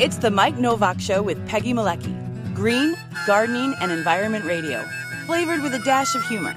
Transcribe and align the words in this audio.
It's 0.00 0.16
the 0.16 0.28
Mike 0.28 0.58
Nowak 0.58 1.00
Show 1.00 1.22
with 1.22 1.46
Peggy 1.46 1.72
Malecki. 1.72 2.12
Green, 2.52 2.96
gardening, 3.28 3.76
and 3.80 3.92
environment 3.92 4.44
radio, 4.44 4.84
flavored 5.24 5.62
with 5.62 5.72
a 5.72 5.78
dash 5.78 6.16
of 6.16 6.26
humor. 6.26 6.52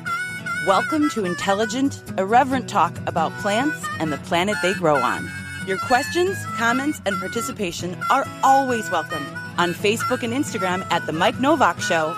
Welcome 0.66 1.08
to 1.12 1.24
intelligent, 1.24 2.02
irreverent 2.18 2.68
talk 2.68 2.98
about 3.06 3.32
plants 3.34 3.78
and 4.00 4.12
the 4.12 4.18
planet 4.18 4.56
they 4.64 4.74
grow 4.74 4.96
on. 4.96 5.30
Your 5.68 5.78
questions, 5.78 6.36
comments, 6.56 7.00
and 7.06 7.16
participation 7.20 7.96
are 8.10 8.28
always 8.42 8.90
welcome 8.90 9.24
on 9.60 9.72
Facebook 9.72 10.24
and 10.24 10.34
Instagram 10.34 10.84
at 10.92 11.06
The 11.06 11.14
Mike 11.14 11.40
Nowak 11.40 11.80
Show 11.80 12.18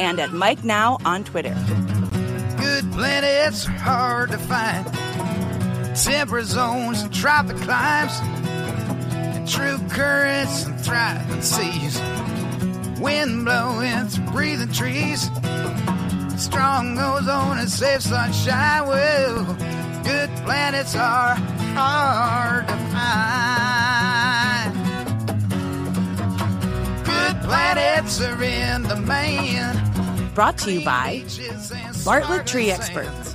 and 0.00 0.18
at 0.18 0.32
Mike 0.32 0.64
Now 0.64 0.96
on 1.04 1.24
Twitter. 1.24 1.54
Good 2.56 2.90
planets 2.90 3.68
are 3.68 3.72
hard 3.72 4.30
to 4.30 4.38
find. 4.38 4.86
Temperate 5.94 6.46
zones 6.46 7.02
and 7.02 7.12
tropic 7.12 7.58
climes. 7.58 8.18
True 9.46 9.78
currents 9.90 10.64
and 10.64 10.80
thriving 10.80 11.42
seas. 11.42 12.00
Wind 12.98 13.44
blowing 13.44 14.06
through 14.06 14.32
breathing 14.32 14.72
trees. 14.72 15.30
Strong 16.38 16.98
ozone 16.98 17.58
and 17.58 17.70
safe 17.70 18.00
sunshine. 18.00 18.88
Well, 18.88 19.44
good 20.02 20.30
planets 20.44 20.94
are 20.96 21.34
hard 21.74 22.66
to 22.68 22.76
find. 22.94 23.54
Good 27.04 27.42
planets 27.42 28.20
are 28.22 28.42
in 28.42 28.82
the 28.84 28.96
man. 28.96 29.76
Brought 30.34 30.56
to 30.58 30.72
you 30.72 30.84
by 30.84 31.22
Bartlett 32.04 32.46
Tree 32.46 32.70
Experts. 32.70 33.33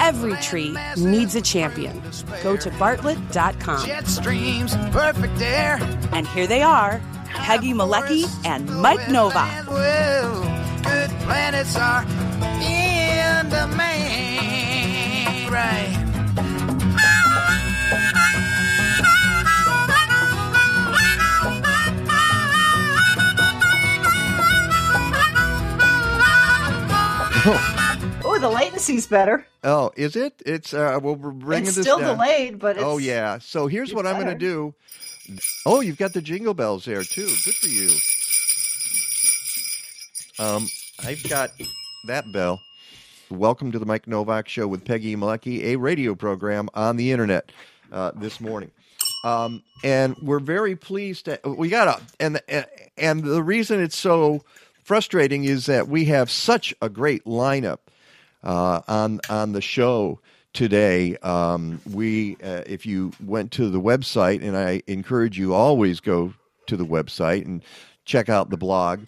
Every 0.00 0.34
tree 0.36 0.76
needs 0.96 1.34
a 1.34 1.40
champion. 1.40 2.02
Go 2.42 2.56
to 2.56 2.70
bartlett.com. 2.72 3.86
Jet 3.86 4.06
streams, 4.08 4.74
perfect 4.90 5.40
air. 5.40 5.78
And 6.12 6.26
here 6.26 6.46
they 6.46 6.62
are 6.62 7.00
Peggy 7.26 7.72
Malecki 7.72 8.24
and 8.44 8.68
Mike 8.80 9.08
Nowak. 9.10 9.66
Good 9.66 11.10
planets 11.20 11.76
are 11.76 12.02
in 12.62 13.48
the 13.50 13.66
man. 13.76 15.52
Right. 15.52 15.96
Oh, 27.42 27.79
the 28.40 28.48
latency's 28.50 29.06
better. 29.06 29.46
Oh, 29.62 29.92
is 29.96 30.16
it? 30.16 30.42
It's 30.46 30.72
uh, 30.72 30.98
well, 31.02 31.14
we're 31.14 31.30
bringing 31.30 31.66
It's 31.68 31.76
this 31.76 31.84
still 31.84 31.98
down. 31.98 32.16
delayed, 32.16 32.58
but 32.58 32.76
it's 32.76 32.84
oh 32.84 32.96
yeah. 32.98 33.38
So 33.38 33.66
here's 33.66 33.92
what 33.92 34.06
I'm 34.06 34.14
going 34.14 34.26
to 34.28 34.34
do. 34.34 34.74
Oh, 35.66 35.80
you've 35.80 35.98
got 35.98 36.14
the 36.14 36.22
jingle 36.22 36.54
bells 36.54 36.86
there 36.86 37.02
too. 37.02 37.26
Good 37.44 37.54
for 37.54 37.68
you. 37.68 37.90
Um, 40.38 40.68
I've 41.04 41.22
got 41.28 41.50
that 42.06 42.24
bell. 42.32 42.60
Welcome 43.30 43.72
to 43.72 43.78
the 43.78 43.86
Mike 43.86 44.08
Nowak 44.08 44.48
Show 44.48 44.66
with 44.66 44.84
Peggy 44.86 45.14
Malecki, 45.16 45.62
a 45.64 45.76
radio 45.76 46.14
program 46.14 46.70
on 46.74 46.96
the 46.96 47.12
internet 47.12 47.52
uh, 47.92 48.12
this 48.16 48.40
morning. 48.40 48.70
Um, 49.22 49.62
and 49.84 50.16
we're 50.22 50.40
very 50.40 50.76
pleased 50.76 51.26
to 51.26 51.38
we 51.44 51.68
got 51.68 51.88
a 51.88 52.02
and 52.18 52.40
and 52.96 53.22
the 53.22 53.42
reason 53.42 53.80
it's 53.80 53.98
so 53.98 54.42
frustrating 54.82 55.44
is 55.44 55.66
that 55.66 55.88
we 55.88 56.06
have 56.06 56.30
such 56.30 56.74
a 56.80 56.88
great 56.88 57.24
lineup 57.26 57.78
uh, 58.42 58.80
on 58.88 59.20
on 59.28 59.52
the 59.52 59.60
show 59.60 60.20
today. 60.52 61.16
Um, 61.18 61.80
we, 61.90 62.36
uh, 62.42 62.62
if 62.66 62.86
you 62.86 63.12
went 63.24 63.52
to 63.52 63.70
the 63.70 63.80
website, 63.80 64.42
and 64.42 64.56
I 64.56 64.82
encourage 64.86 65.38
you 65.38 65.54
always 65.54 66.00
go 66.00 66.34
to 66.66 66.76
the 66.76 66.86
website 66.86 67.44
and 67.44 67.62
check 68.04 68.28
out 68.28 68.50
the 68.50 68.56
blog 68.56 69.04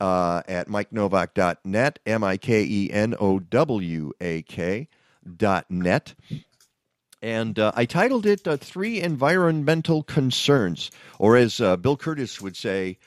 uh, 0.00 0.42
at 0.48 0.68
mikenowak.net, 0.68 1.98
m 2.06 2.24
i 2.24 2.36
k 2.36 2.62
e 2.64 2.90
n 2.92 3.14
o 3.18 3.38
w 3.38 4.12
a 4.20 4.42
k 4.42 4.88
dot 5.36 5.66
net. 5.70 6.14
And 7.20 7.58
uh, 7.58 7.72
I 7.74 7.84
titled 7.84 8.26
it 8.26 8.46
uh, 8.46 8.56
Three 8.56 9.00
Environmental 9.00 10.04
Concerns, 10.04 10.92
or 11.18 11.36
as 11.36 11.60
uh, 11.60 11.76
Bill 11.76 11.96
Curtis 11.96 12.40
would 12.40 12.56
say, 12.56 12.98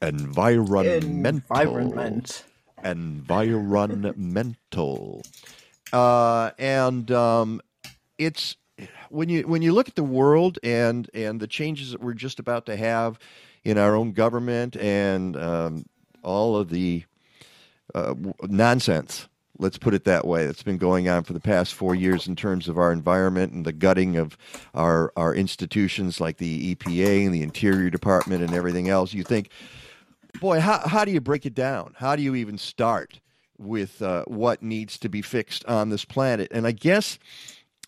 environmental. 0.00 1.26
environment. 1.26 2.44
Environmental. 2.84 5.22
Uh, 5.92 6.50
and 6.58 7.10
um, 7.10 7.60
it's 8.18 8.56
when 9.08 9.28
you 9.28 9.42
when 9.42 9.62
you 9.62 9.72
look 9.72 9.88
at 9.88 9.96
the 9.96 10.02
world 10.02 10.58
and 10.62 11.10
and 11.14 11.40
the 11.40 11.46
changes 11.46 11.92
that 11.92 12.00
we're 12.00 12.14
just 12.14 12.38
about 12.38 12.66
to 12.66 12.76
have 12.76 13.18
in 13.64 13.78
our 13.78 13.94
own 13.94 14.12
government 14.12 14.76
and 14.76 15.36
um, 15.36 15.84
all 16.22 16.56
of 16.56 16.70
the 16.70 17.04
uh, 17.94 18.14
nonsense. 18.44 19.26
Let's 19.58 19.76
put 19.76 19.92
it 19.92 20.04
that 20.04 20.26
way. 20.26 20.46
That's 20.46 20.62
been 20.62 20.78
going 20.78 21.10
on 21.10 21.24
for 21.24 21.34
the 21.34 21.40
past 21.40 21.74
four 21.74 21.94
years 21.94 22.26
in 22.26 22.34
terms 22.34 22.66
of 22.66 22.78
our 22.78 22.92
environment 22.92 23.52
and 23.52 23.66
the 23.66 23.72
gutting 23.72 24.16
of 24.16 24.38
our 24.74 25.12
our 25.16 25.34
institutions 25.34 26.20
like 26.20 26.38
the 26.38 26.74
EPA 26.74 27.26
and 27.26 27.34
the 27.34 27.42
Interior 27.42 27.90
Department 27.90 28.42
and 28.42 28.54
everything 28.54 28.88
else. 28.88 29.12
You 29.12 29.22
think, 29.22 29.50
boy, 30.40 30.58
how 30.58 30.80
how 30.86 31.04
do 31.04 31.12
you 31.12 31.20
break 31.20 31.46
it 31.46 31.54
down? 31.54 31.94
How 31.96 32.16
do 32.16 32.22
you 32.22 32.34
even 32.34 32.58
start 32.58 33.20
with 33.58 34.00
uh, 34.00 34.24
what 34.26 34.62
needs 34.62 34.98
to 34.98 35.08
be 35.08 35.22
fixed 35.22 35.64
on 35.66 35.90
this 35.90 36.04
planet? 36.04 36.48
And 36.50 36.66
I 36.66 36.72
guess 36.72 37.18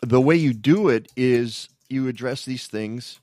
the 0.01 0.21
way 0.21 0.35
you 0.35 0.53
do 0.53 0.89
it 0.89 1.11
is 1.17 1.67
you 1.89 2.07
address 2.07 2.45
these 2.45 2.67
things 2.67 3.19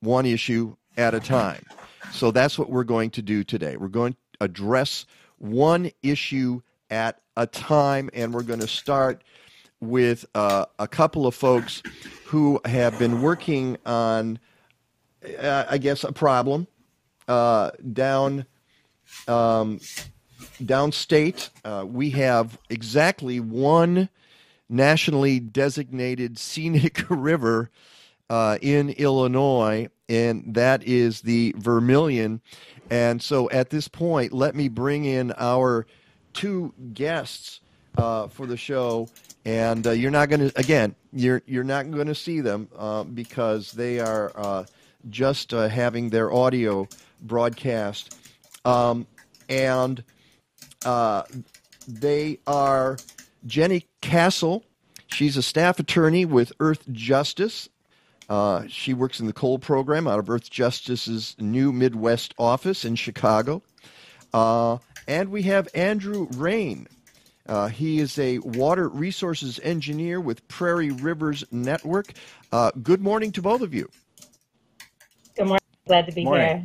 one 0.00 0.26
issue 0.26 0.76
at 0.96 1.14
a 1.14 1.20
time. 1.20 1.64
So 2.12 2.30
that's 2.30 2.58
what 2.58 2.70
we're 2.70 2.84
going 2.84 3.10
to 3.10 3.22
do 3.22 3.44
today. 3.44 3.76
We're 3.76 3.88
going 3.88 4.14
to 4.14 4.18
address 4.40 5.06
one 5.38 5.90
issue 6.02 6.62
at 6.90 7.20
a 7.36 7.46
time, 7.46 8.10
and 8.14 8.34
we're 8.34 8.42
going 8.42 8.60
to 8.60 8.68
start 8.68 9.22
with 9.80 10.24
uh, 10.34 10.66
a 10.78 10.88
couple 10.88 11.26
of 11.26 11.34
folks 11.34 11.82
who 12.24 12.60
have 12.64 12.98
been 12.98 13.22
working 13.22 13.76
on, 13.86 14.38
uh, 15.38 15.64
I 15.68 15.78
guess, 15.78 16.04
a 16.04 16.12
problem 16.12 16.66
uh, 17.28 17.70
down 17.92 18.46
um, 19.28 19.80
downstate. 20.62 21.50
Uh, 21.64 21.84
we 21.86 22.10
have 22.10 22.58
exactly 22.68 23.40
one 23.40 24.08
nationally 24.68 25.40
designated 25.40 26.38
scenic 26.38 27.02
river 27.10 27.70
uh, 28.30 28.58
in 28.62 28.90
Illinois, 28.90 29.88
and 30.08 30.54
that 30.54 30.84
is 30.84 31.22
the 31.22 31.54
Vermilion. 31.58 32.40
And 32.88 33.20
so 33.20 33.50
at 33.50 33.70
this 33.70 33.88
point, 33.88 34.32
let 34.32 34.54
me 34.54 34.68
bring 34.68 35.04
in 35.04 35.32
our 35.36 35.86
two 36.32 36.72
guests 36.94 37.60
uh, 37.98 38.28
for 38.28 38.46
the 38.46 38.56
show. 38.56 39.08
And 39.44 39.86
uh, 39.86 39.90
you're 39.92 40.10
not 40.10 40.28
going 40.28 40.50
to, 40.50 40.58
again, 40.58 40.94
you're, 41.12 41.42
you're 41.46 41.64
not 41.64 41.90
going 41.90 42.06
to 42.06 42.14
see 42.14 42.40
them 42.40 42.68
uh, 42.78 43.04
because 43.04 43.72
they 43.72 43.98
are 43.98 44.32
uh, 44.34 44.64
just 45.08 45.50
having 45.50 46.10
their 46.10 46.32
audio 46.32 46.86
broadcast. 47.22 48.16
Um, 48.64 49.06
and 49.48 50.02
uh, 50.84 51.22
they 51.86 52.38
are 52.46 52.96
Jenny 53.46 53.86
Cassel. 54.00 54.64
She's 55.08 55.36
a 55.36 55.42
staff 55.42 55.78
attorney 55.78 56.24
with 56.24 56.52
Earth 56.60 56.90
Justice. 56.92 57.68
Uh, 58.28 58.64
she 58.68 58.94
works 58.94 59.18
in 59.18 59.26
the 59.26 59.32
coal 59.32 59.58
program 59.58 60.06
out 60.06 60.20
of 60.20 60.30
Earth 60.30 60.48
Justice's 60.50 61.34
new 61.38 61.72
Midwest 61.72 62.32
office 62.38 62.84
in 62.84 62.94
Chicago. 62.94 63.60
Uh, 64.32 64.78
and 65.08 65.30
we 65.30 65.42
have 65.42 65.68
Andrew 65.74 66.28
Rehn. 66.28 66.86
Uh, 67.48 67.66
he 67.66 67.98
is 67.98 68.16
a 68.20 68.38
water 68.38 68.88
resources 68.88 69.58
engineer 69.64 70.20
with 70.20 70.46
Prairie 70.46 70.92
Rivers 70.92 71.42
Network. 71.50 72.12
Uh, 72.52 72.70
good 72.80 73.00
morning 73.00 73.32
to 73.32 73.42
both 73.42 73.62
of 73.62 73.74
you. 73.74 73.90
Good 75.36 75.46
morning. 75.46 75.60
Glad 75.88 76.06
to 76.06 76.12
be 76.12 76.24
Morning. 76.24 76.46
here. 76.46 76.64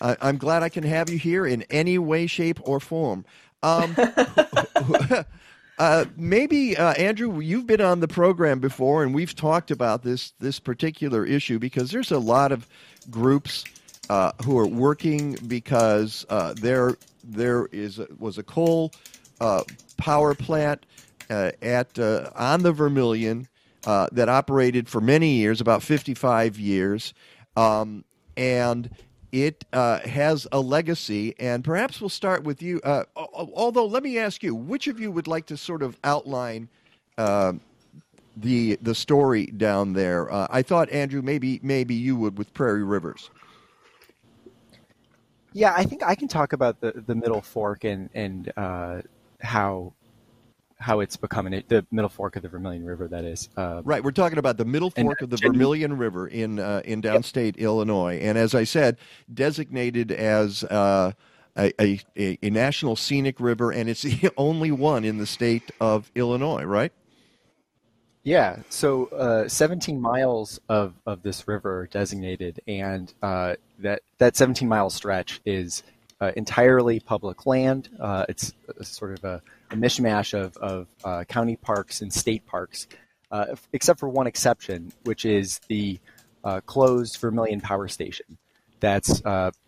I 0.00 0.16
I'm 0.20 0.38
glad 0.38 0.62
I 0.62 0.68
can 0.68 0.84
have 0.84 1.10
you 1.10 1.18
here 1.18 1.46
in 1.46 1.62
any 1.70 1.98
way, 1.98 2.26
shape, 2.26 2.60
or 2.62 2.80
form. 2.80 3.24
Um, 3.62 3.94
uh, 5.78 6.04
maybe 6.16 6.76
uh, 6.76 6.92
Andrew, 6.92 7.40
you've 7.40 7.66
been 7.66 7.80
on 7.80 8.00
the 8.00 8.08
program 8.08 8.60
before, 8.60 9.02
and 9.02 9.14
we've 9.14 9.34
talked 9.34 9.70
about 9.70 10.02
this 10.02 10.32
this 10.40 10.58
particular 10.58 11.24
issue 11.24 11.58
because 11.58 11.90
there's 11.90 12.10
a 12.10 12.18
lot 12.18 12.52
of 12.52 12.66
groups 13.10 13.64
uh, 14.10 14.32
who 14.44 14.58
are 14.58 14.66
working 14.66 15.38
because 15.46 16.26
uh, 16.30 16.54
there 16.54 16.96
there 17.22 17.66
is 17.66 18.00
was 18.18 18.38
a 18.38 18.42
coal 18.42 18.92
uh, 19.40 19.62
power 19.98 20.34
plant 20.34 20.84
uh, 21.30 21.52
at 21.62 21.98
on 21.98 22.62
the 22.62 22.72
Vermilion 22.72 23.46
that 23.84 24.28
operated 24.28 24.88
for 24.88 25.00
many 25.00 25.34
years, 25.36 25.60
about 25.60 25.82
55 25.82 26.58
years, 26.58 27.14
um, 27.56 28.04
and 28.36 28.90
it 29.32 29.64
uh, 29.72 30.00
has 30.00 30.46
a 30.52 30.60
legacy. 30.60 31.34
And 31.38 31.64
perhaps 31.64 32.00
we'll 32.00 32.08
start 32.10 32.44
with 32.44 32.62
you. 32.62 32.80
Uh, 32.82 33.04
although, 33.16 33.86
let 33.86 34.02
me 34.02 34.18
ask 34.18 34.42
you, 34.42 34.54
which 34.54 34.86
of 34.86 35.00
you 35.00 35.10
would 35.10 35.26
like 35.26 35.46
to 35.46 35.56
sort 35.56 35.82
of 35.82 35.96
outline? 36.04 36.68
Uh, 37.18 37.54
the 38.36 38.78
the 38.80 38.94
story 38.94 39.46
down 39.46 39.92
there. 39.92 40.30
Uh, 40.32 40.46
I 40.50 40.62
thought 40.62 40.90
Andrew 40.90 41.22
maybe 41.22 41.60
maybe 41.62 41.94
you 41.94 42.16
would 42.16 42.38
with 42.38 42.52
Prairie 42.54 42.84
Rivers. 42.84 43.30
Yeah, 45.52 45.74
I 45.76 45.84
think 45.84 46.02
I 46.02 46.14
can 46.14 46.28
talk 46.28 46.52
about 46.52 46.80
the, 46.80 46.92
the 47.06 47.14
Middle 47.14 47.40
Fork 47.40 47.84
and 47.84 48.08
and 48.14 48.52
uh, 48.56 49.02
how 49.40 49.92
how 50.80 51.00
it's 51.00 51.16
becoming 51.16 51.62
the 51.68 51.86
Middle 51.90 52.08
Fork 52.08 52.36
of 52.36 52.42
the 52.42 52.48
Vermilion 52.48 52.84
River. 52.84 53.06
That 53.06 53.24
is 53.24 53.48
uh, 53.56 53.82
right. 53.84 54.02
We're 54.02 54.10
talking 54.10 54.38
about 54.38 54.56
the 54.56 54.64
Middle 54.64 54.90
Fork 54.90 55.20
of 55.20 55.30
the 55.30 55.36
Vermilion 55.36 55.96
River 55.96 56.26
in 56.26 56.58
uh, 56.58 56.82
in 56.84 57.02
downstate 57.02 57.56
yep. 57.56 57.58
Illinois, 57.58 58.18
and 58.18 58.36
as 58.36 58.54
I 58.54 58.64
said, 58.64 58.96
designated 59.32 60.10
as 60.10 60.64
uh, 60.64 61.12
a, 61.56 61.72
a, 61.78 62.38
a 62.42 62.50
national 62.50 62.96
scenic 62.96 63.38
river, 63.38 63.70
and 63.70 63.88
it's 63.88 64.02
the 64.02 64.30
only 64.36 64.70
one 64.72 65.04
in 65.04 65.18
the 65.18 65.26
state 65.26 65.70
of 65.80 66.10
Illinois. 66.14 66.64
Right. 66.64 66.92
Yeah, 68.22 68.58
so 68.68 69.06
uh, 69.06 69.48
17 69.48 69.98
miles 69.98 70.60
of, 70.68 70.92
of 71.06 71.22
this 71.22 71.48
river 71.48 71.88
designated, 71.90 72.60
and 72.66 73.12
uh, 73.22 73.54
that 73.78 74.02
that 74.18 74.36
17 74.36 74.68
mile 74.68 74.90
stretch 74.90 75.40
is 75.46 75.82
uh, 76.20 76.32
entirely 76.36 77.00
public 77.00 77.46
land. 77.46 77.88
Uh, 77.98 78.26
it's 78.28 78.52
sort 78.82 79.12
of 79.12 79.24
a, 79.24 79.42
a 79.70 79.76
mishmash 79.76 80.34
of, 80.34 80.56
of 80.56 80.86
uh, 81.04 81.24
county 81.24 81.56
parks 81.56 82.00
and 82.00 82.12
state 82.12 82.46
parks, 82.46 82.86
uh, 83.30 83.54
except 83.72 84.00
for 84.00 84.08
one 84.08 84.26
exception, 84.26 84.92
which 85.04 85.24
is 85.24 85.60
the 85.68 85.98
closed 86.66 87.18
Vermilion 87.18 87.60
Power 87.60 87.88
Station. 87.88 88.38
That's 88.80 89.22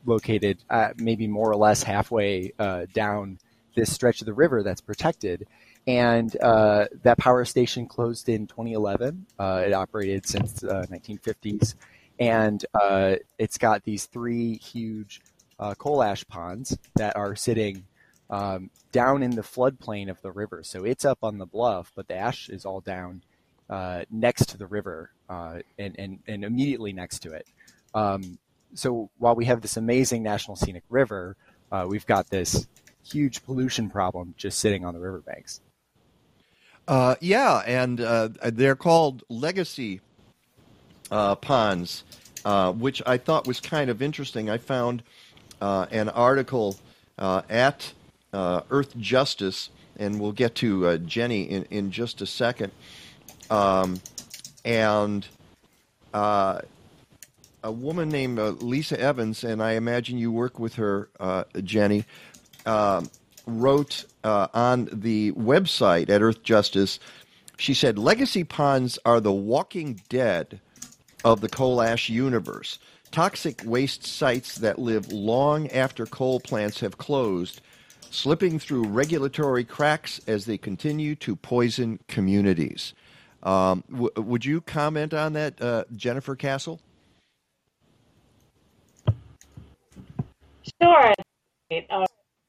located 0.07 0.59
maybe 0.97 1.27
more 1.27 1.51
or 1.51 1.57
less 1.57 1.83
halfway 1.83 2.53
down 2.95 3.39
this 3.75 3.93
stretch 3.93 4.21
of 4.21 4.27
the 4.27 4.35
river 4.35 4.63
that's 4.63 4.81
protected 4.81 5.47
and 5.87 6.37
uh, 6.43 6.87
that 7.03 7.19
power 7.19 7.45
station 7.45 7.87
closed 7.87 8.29
in 8.29 8.47
2011. 8.47 9.27
Uh, 9.39 9.63
it 9.67 9.73
operated 9.73 10.27
since 10.27 10.63
uh, 10.63 10.85
1950s, 10.91 11.75
and 12.19 12.65
uh, 12.75 13.17
it's 13.39 13.59
got 13.59 13.83
these 13.85 14.07
three 14.07 14.57
huge 14.57 15.21
uh, 15.59 15.75
coal 15.75 16.03
ash 16.03 16.25
ponds 16.27 16.77
that 16.95 17.17
are 17.17 17.35
sitting 17.35 17.85
um, 18.33 18.71
down 18.91 19.23
in 19.23 19.31
the 19.31 19.43
floodplain 19.43 20.11
of 20.11 20.21
the 20.23 20.33
river. 20.33 20.65
So 20.65 20.83
it's 20.83 21.05
up 21.05 21.19
on 21.23 21.39
the 21.39 21.47
bluff, 21.47 21.93
but 21.95 22.09
the 22.09 22.17
ash 22.17 22.49
is 22.49 22.65
all 22.65 22.81
down 22.81 23.23
uh, 23.71 24.03
next 24.11 24.47
to 24.49 24.59
the 24.59 24.67
river 24.67 25.13
and, 25.29 25.95
and, 25.99 26.19
and 26.27 26.45
immediately 26.45 26.93
next 26.93 27.21
to 27.21 27.33
it. 27.33 27.47
Um, 27.95 28.39
so 28.75 29.09
while 29.19 29.37
we 29.37 29.45
have 29.45 29.61
this 29.61 29.77
amazing 29.77 30.25
national 30.25 30.57
scenic 30.57 30.83
river, 30.91 31.37
we've 31.87 32.07
got 32.07 32.29
this 32.29 32.67
huge 33.05 33.45
pollution 33.45 33.91
problem 33.91 34.35
just 34.37 34.59
sitting 34.59 34.85
on 34.85 34.95
the 34.95 35.01
riverbanks. 35.01 35.61
Uh, 36.87 37.15
yeah, 37.21 37.63
and 37.67 38.01
uh, 38.01 38.29
they're 38.45 38.77
called 38.77 39.23
legacy 39.29 40.01
uh, 41.11 41.35
ponds, 41.37 42.05
uh, 42.45 42.73
which 42.73 43.03
I 43.07 43.19
thought 43.19 43.47
was 43.47 43.61
kind 43.61 43.89
of 43.89 44.03
interesting. 44.03 44.51
I 44.51 44.59
found 44.59 45.03
uh, 45.61 45.87
an 45.91 46.09
article 46.09 46.77
uh, 48.33 48.63
Earth 48.71 48.97
Justice, 48.99 49.71
and 49.99 50.21
we'll 50.21 50.33
get 50.33 50.55
to 50.57 50.99
Jenny 50.99 51.43
in, 51.43 51.65
in 51.65 51.91
just 51.91 52.21
a 52.23 52.27
second. 52.27 52.73
Um, 53.51 54.01
and 54.65 55.27
a 56.15 56.63
woman 57.65 58.09
named 58.09 58.39
Lisa 58.63 58.99
Evans, 58.99 59.45
and 59.45 59.63
I 59.63 59.73
imagine 59.73 60.19
you 60.19 60.33
work 60.33 60.59
with 60.59 60.75
her, 60.75 61.09
Jenny. 61.63 62.05
Um, 62.65 63.11
wrote 63.47 64.05
uh, 64.25 64.49
on 64.55 64.89
the 64.93 65.33
website 65.33 66.09
at 66.11 66.23
Earth 66.23 66.43
Justice, 66.43 66.99
she 67.59 67.75
said, 67.75 67.99
Legacy 67.99 68.45
ponds 68.45 68.99
are 69.05 69.21
the 69.21 69.33
walking 69.33 70.01
dead 70.09 70.61
of 71.25 71.41
the 71.41 71.49
coal 71.49 71.83
ash 71.83 72.09
universe. 72.09 72.79
Toxic 73.11 73.63
waste 73.65 74.07
sites 74.07 74.57
that 74.57 74.79
live 74.79 75.13
long 75.13 75.69
after 75.71 76.07
coal 76.07 76.41
plants 76.41 76.81
have 76.81 76.99
closed, 76.99 77.61
slipping 78.13 78.59
through 78.59 78.87
regulatory 78.87 79.65
cracks 79.65 80.21
as 80.27 80.45
they 80.45 80.59
continue 80.59 81.15
to 81.17 81.35
poison 81.35 81.99
communities. 82.09 82.95
Um, 83.43 83.83
w- 83.91 84.11
would 84.17 84.45
you 84.45 84.61
comment 84.61 85.15
on 85.15 85.33
that, 85.33 85.61
uh, 85.61 85.85
Jennifer 85.97 86.37
Cassel? 86.37 86.81
Sure. 90.81 91.13
Uh, 91.91 92.07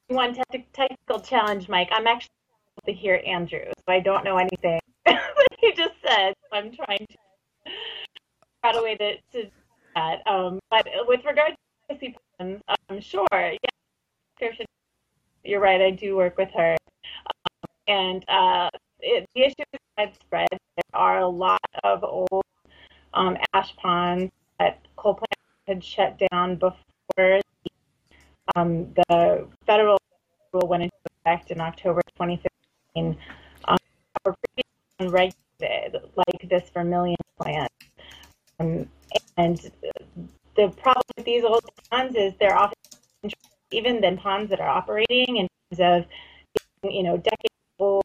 one 0.08 0.34
te- 0.34 0.68
technical 0.74 1.20
challenge, 1.20 1.70
Mike. 1.70 1.90
I'm 1.92 2.06
actually 2.08 2.30
able 2.78 2.94
to 2.94 3.02
hear 3.02 3.22
Andrew, 3.26 3.66
so 3.66 3.84
I 3.88 4.00
don't 4.02 4.24
know 4.24 4.38
anything 4.38 4.80
that 5.06 5.48
he 5.60 5.72
just 5.74 5.94
said. 6.06 6.34
I'm 6.52 6.72
trying 6.72 7.08
to 7.08 7.72
find 8.62 8.78
a 8.78 8.84
way 8.84 8.96
to, 8.98 9.16
to 9.16 9.44
do 9.46 9.50
that. 9.96 10.26
Um, 10.28 10.60
but 10.70 10.88
with 11.08 11.24
regard 11.26 11.52
to 11.54 11.58
legacy 11.90 12.16
ponds, 12.38 12.62
um, 12.90 13.00
sure, 13.00 13.28
yeah, 13.32 13.58
you're 15.54 15.62
right. 15.62 15.82
I 15.82 15.92
do 15.92 16.16
work 16.16 16.36
with 16.36 16.50
her, 16.58 16.76
um, 17.28 17.70
and 17.88 18.26
uh, 18.28 18.70
it, 19.02 19.30
the 19.36 19.44
issue 19.44 19.54
is 19.72 19.80
widespread. 19.96 20.48
There 20.52 21.00
are 21.00 21.20
a 21.20 21.28
lot 21.28 21.62
of 21.84 22.04
old 22.04 22.44
um, 23.14 23.38
ash 23.54 23.76
ponds 23.76 24.32
that 24.58 24.80
coal 24.96 25.14
plants 25.14 25.36
had 25.68 25.84
shut 25.84 26.20
down 26.32 26.56
before 26.56 27.40
um, 28.56 28.92
the 28.96 29.48
federal 29.68 30.00
rule 30.54 30.68
went 30.68 30.84
into 30.84 30.96
effect 31.24 31.52
in 31.52 31.62
October 31.62 32.02
2015, 32.16 33.16
um, 33.66 33.78
were 34.26 34.36
unregulated, 34.98 36.02
like 36.16 36.50
this 36.50 36.68
Vermilion 36.74 37.16
plant. 37.40 37.72
Um, 38.60 38.88
and 39.38 39.72
the 40.56 40.70
problem 40.70 41.04
with 41.16 41.28
these 41.28 41.44
old 41.44 41.64
ponds 41.92 42.16
is 42.16 42.34
they're 42.40 42.58
often 42.58 42.74
even 43.74 44.02
than 44.02 44.18
ponds 44.18 44.50
that 44.50 44.60
are 44.60 44.70
operating 44.70 45.38
in 45.38 45.48
terms 45.72 46.06
of 46.84 46.92
you 46.92 47.04
know 47.04 47.18
decades 47.18 47.54
old, 47.80 48.04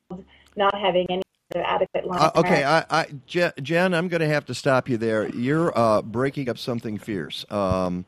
not 0.57 0.75
having 0.75 1.07
any 1.11 1.23
adequate 1.55 2.07
line. 2.07 2.21
Uh, 2.21 2.31
okay, 2.37 2.65
I, 2.65 2.85
I, 2.91 3.07
Jen, 3.27 3.95
I'm 3.95 4.09
going 4.09 4.21
to 4.21 4.29
have 4.29 4.45
to 4.47 4.55
stop 4.55 4.89
you 4.89 4.97
there. 4.97 5.29
You're 5.29 5.77
uh, 5.77 6.03
breaking 6.03 6.49
up 6.49 6.59
something 6.59 6.99
fierce. 6.99 7.47
Um, 7.51 8.05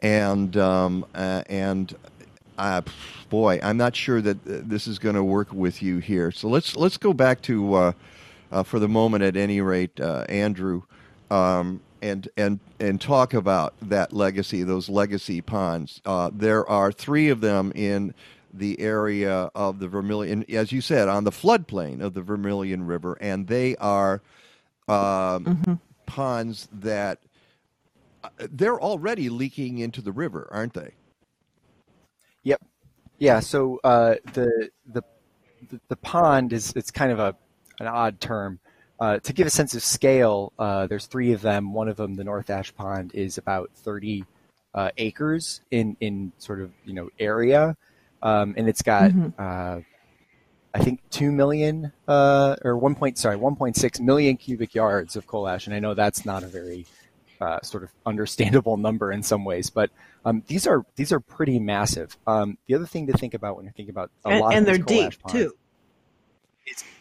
and 0.00 0.56
um, 0.56 1.06
uh, 1.14 1.42
and 1.48 1.94
uh, 2.58 2.82
boy, 3.28 3.60
I'm 3.62 3.76
not 3.76 3.94
sure 3.94 4.20
that 4.20 4.38
this 4.44 4.86
is 4.86 4.98
going 4.98 5.14
to 5.14 5.24
work 5.24 5.52
with 5.52 5.82
you 5.82 5.98
here. 5.98 6.30
So 6.30 6.48
let's 6.48 6.76
let's 6.76 6.96
go 6.96 7.12
back 7.12 7.42
to 7.42 7.74
uh, 7.74 7.92
uh 8.50 8.62
for 8.62 8.78
the 8.78 8.88
moment, 8.88 9.22
at 9.22 9.36
any 9.36 9.60
rate, 9.60 10.00
uh, 10.00 10.24
Andrew, 10.28 10.82
um, 11.30 11.80
and 12.02 12.28
and 12.36 12.60
and 12.78 13.00
talk 13.00 13.34
about 13.34 13.74
that 13.82 14.12
legacy, 14.12 14.62
those 14.62 14.88
legacy 14.88 15.40
ponds. 15.40 16.00
Uh, 16.04 16.30
there 16.32 16.68
are 16.68 16.92
three 16.92 17.28
of 17.28 17.40
them 17.40 17.72
in 17.74 18.14
the 18.52 18.80
area 18.80 19.50
of 19.54 19.78
the 19.78 19.88
Vermilion, 19.88 20.44
as 20.50 20.72
you 20.72 20.80
said, 20.80 21.08
on 21.08 21.24
the 21.24 21.30
floodplain 21.30 22.00
of 22.00 22.14
the 22.14 22.22
Vermilion 22.22 22.86
River, 22.86 23.16
and 23.20 23.46
they 23.46 23.76
are 23.76 24.22
um, 24.88 25.44
mm-hmm. 25.44 25.74
ponds 26.06 26.68
that 26.72 27.20
they're 28.38 28.80
already 28.80 29.28
leaking 29.28 29.78
into 29.78 30.02
the 30.02 30.12
river, 30.12 30.48
aren't 30.50 30.74
they? 30.74 30.92
Yep. 32.42 32.62
Yeah. 33.18 33.40
So 33.40 33.80
uh, 33.84 34.16
the, 34.32 34.70
the 34.86 35.02
the 35.70 35.80
the 35.88 35.96
pond 35.96 36.52
is 36.52 36.72
it's 36.74 36.90
kind 36.90 37.12
of 37.12 37.18
a 37.18 37.36
an 37.78 37.86
odd 37.86 38.20
term. 38.20 38.58
Uh, 39.00 39.18
to 39.20 39.32
give 39.32 39.46
a 39.46 39.50
sense 39.50 39.74
of 39.74 39.82
scale, 39.82 40.52
uh, 40.58 40.86
there's 40.86 41.06
three 41.06 41.32
of 41.32 41.40
them. 41.40 41.72
One 41.72 41.88
of 41.88 41.96
them, 41.96 42.16
the 42.16 42.24
North 42.24 42.50
Ash 42.50 42.74
Pond, 42.74 43.12
is 43.14 43.38
about 43.38 43.70
30 43.76 44.24
uh, 44.74 44.90
acres 44.98 45.62
in 45.70 45.96
in 46.00 46.32
sort 46.38 46.60
of 46.60 46.70
you 46.84 46.92
know 46.92 47.08
area, 47.18 47.76
um, 48.22 48.54
and 48.56 48.68
it's 48.68 48.82
got 48.82 49.10
mm-hmm. 49.10 49.28
Uh, 49.38 49.80
I 50.72 50.84
think 50.84 51.00
two 51.10 51.32
million 51.32 51.92
uh, 52.06 52.56
or 52.62 52.76
one 52.76 52.94
point 52.94 53.18
sorry 53.18 53.36
1.6 53.36 54.00
million 54.00 54.36
cubic 54.36 54.74
yards 54.74 55.16
of 55.16 55.26
coal 55.26 55.48
ash, 55.48 55.66
and 55.66 55.74
I 55.74 55.80
know 55.80 55.94
that's 55.94 56.24
not 56.24 56.42
a 56.42 56.46
very 56.46 56.86
uh, 57.40 57.60
sort 57.62 57.82
of 57.82 57.90
understandable 58.06 58.76
number 58.76 59.10
in 59.10 59.22
some 59.22 59.44
ways, 59.44 59.70
but 59.70 59.90
um, 60.24 60.42
these 60.46 60.66
are 60.66 60.84
these 60.96 61.10
are 61.10 61.20
pretty 61.20 61.58
massive. 61.58 62.16
Um, 62.26 62.58
the 62.66 62.74
other 62.74 62.86
thing 62.86 63.06
to 63.08 63.14
think 63.14 63.34
about 63.34 63.56
when 63.56 63.64
you're 63.64 63.72
thinking 63.72 63.94
about 63.94 64.10
a 64.24 64.28
and, 64.28 64.40
lot 64.40 64.54
and 64.54 64.66
they're 64.66 64.78
deep 64.78 65.18
ponds, 65.20 65.32
too. 65.32 65.54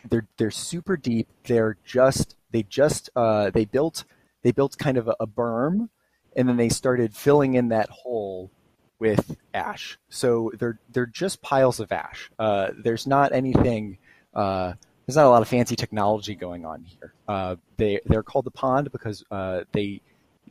They're 0.10 0.28
they're 0.38 0.52
super 0.52 0.98
deep. 0.98 1.28
They're 1.44 1.78
just 1.86 2.36
they 2.52 2.64
just 2.64 3.10
uh, 3.16 3.50
they 3.50 3.66
built 3.66 4.04
they 4.42 4.52
built 4.52 4.78
kind 4.78 4.98
of 4.98 5.08
a, 5.08 5.16
a 5.20 5.28
berm, 5.28 5.90
and 6.36 6.48
then 6.48 6.58
they 6.58 6.70
started 6.70 7.16
filling 7.16 7.56
in 7.56 7.70
that 7.70 7.90
hole 7.90 8.52
with 9.00 9.38
ash. 9.54 9.98
So 10.10 10.52
they're 10.58 10.80
they're 10.92 11.06
just 11.06 11.42
piles 11.42 11.80
of 11.80 11.92
ash. 11.92 12.30
Uh, 12.38 12.70
there's 12.78 13.08
not 13.08 13.32
anything. 13.32 13.98
Uh, 14.34 14.74
there's 15.06 15.16
not 15.16 15.26
a 15.26 15.30
lot 15.30 15.42
of 15.42 15.48
fancy 15.48 15.76
technology 15.76 16.36
going 16.36 16.66
on 16.66 16.84
here. 16.84 17.14
Uh, 17.28 17.56
they 17.78 18.00
they're 18.06 18.24
called 18.24 18.46
the 18.46 18.52
pond 18.52 18.92
because 18.92 19.24
uh, 19.32 19.62
they 19.72 20.02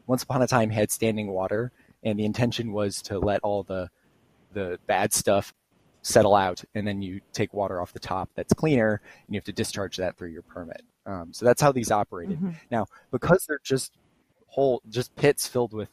once 0.06 0.22
upon 0.22 0.42
a 0.42 0.46
time 0.46 0.70
had 0.70 0.90
standing 0.90 1.28
water, 1.28 1.70
and 2.02 2.18
the 2.18 2.24
intention 2.24 2.72
was 2.72 3.02
to 3.02 3.18
let 3.18 3.40
all 3.42 3.62
the 3.62 3.90
the 4.52 4.78
bad 4.86 5.12
stuff 5.12 5.52
settle 6.02 6.34
out, 6.34 6.62
and 6.74 6.86
then 6.86 7.02
you 7.02 7.20
take 7.32 7.52
water 7.52 7.80
off 7.80 7.92
the 7.92 7.98
top 7.98 8.30
that's 8.34 8.52
cleaner, 8.52 9.00
and 9.26 9.34
you 9.34 9.38
have 9.38 9.44
to 9.44 9.52
discharge 9.52 9.96
that 9.96 10.16
through 10.16 10.30
your 10.30 10.42
permit. 10.42 10.82
Um, 11.06 11.32
so 11.32 11.44
that's 11.44 11.60
how 11.60 11.72
these 11.72 11.90
operated. 11.90 12.36
Mm-hmm. 12.36 12.50
Now, 12.70 12.86
because 13.10 13.46
they're 13.46 13.60
just 13.62 13.92
whole, 14.46 14.82
just 14.88 15.14
pits 15.16 15.46
filled 15.46 15.72
with 15.72 15.90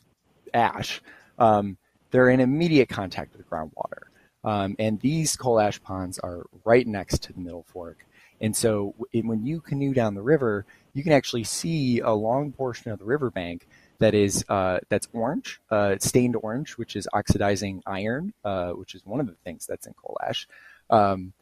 ash, 0.53 1.01
um, 1.39 1.77
they're 2.11 2.29
in 2.29 2.39
immediate 2.39 2.89
contact 2.89 3.35
with 3.35 3.49
groundwater. 3.49 4.03
Um, 4.43 4.75
and 4.77 4.99
these 4.99 5.35
coal 5.35 5.59
ash 5.59 5.81
ponds 5.81 6.19
are 6.19 6.45
right 6.63 6.85
next 6.85 7.23
to 7.23 7.33
the 7.33 7.39
Middle 7.39 7.63
Fork. 7.63 8.05
And 8.41 8.55
so 8.55 8.93
when 9.13 9.45
you 9.45 9.61
canoe 9.61 9.93
down 9.93 10.13
the 10.13 10.21
river, 10.21 10.65
you 10.93 11.03
can 11.03 11.13
actually 11.13 11.45
see 11.45 11.99
a 12.01 12.11
long 12.11 12.51
portion 12.51 12.91
of 12.91 12.99
the 12.99 13.05
riverbank 13.05 13.67
that 13.99 14.13
is 14.13 14.45
uh, 14.49 14.79
that's 14.89 15.07
orange, 15.13 15.61
uh, 15.69 15.95
stained 15.99 16.35
orange, 16.35 16.71
which 16.71 16.95
is 16.95 17.07
oxidizing 17.13 17.81
iron, 17.85 18.33
uh, 18.43 18.71
which 18.71 18.95
is 18.95 19.05
one 19.05 19.19
of 19.19 19.27
the 19.27 19.35
things 19.43 19.65
that's 19.65 19.87
in 19.87 19.93
coal 19.93 20.17
ash. 20.27 20.47
Um, 20.89 21.33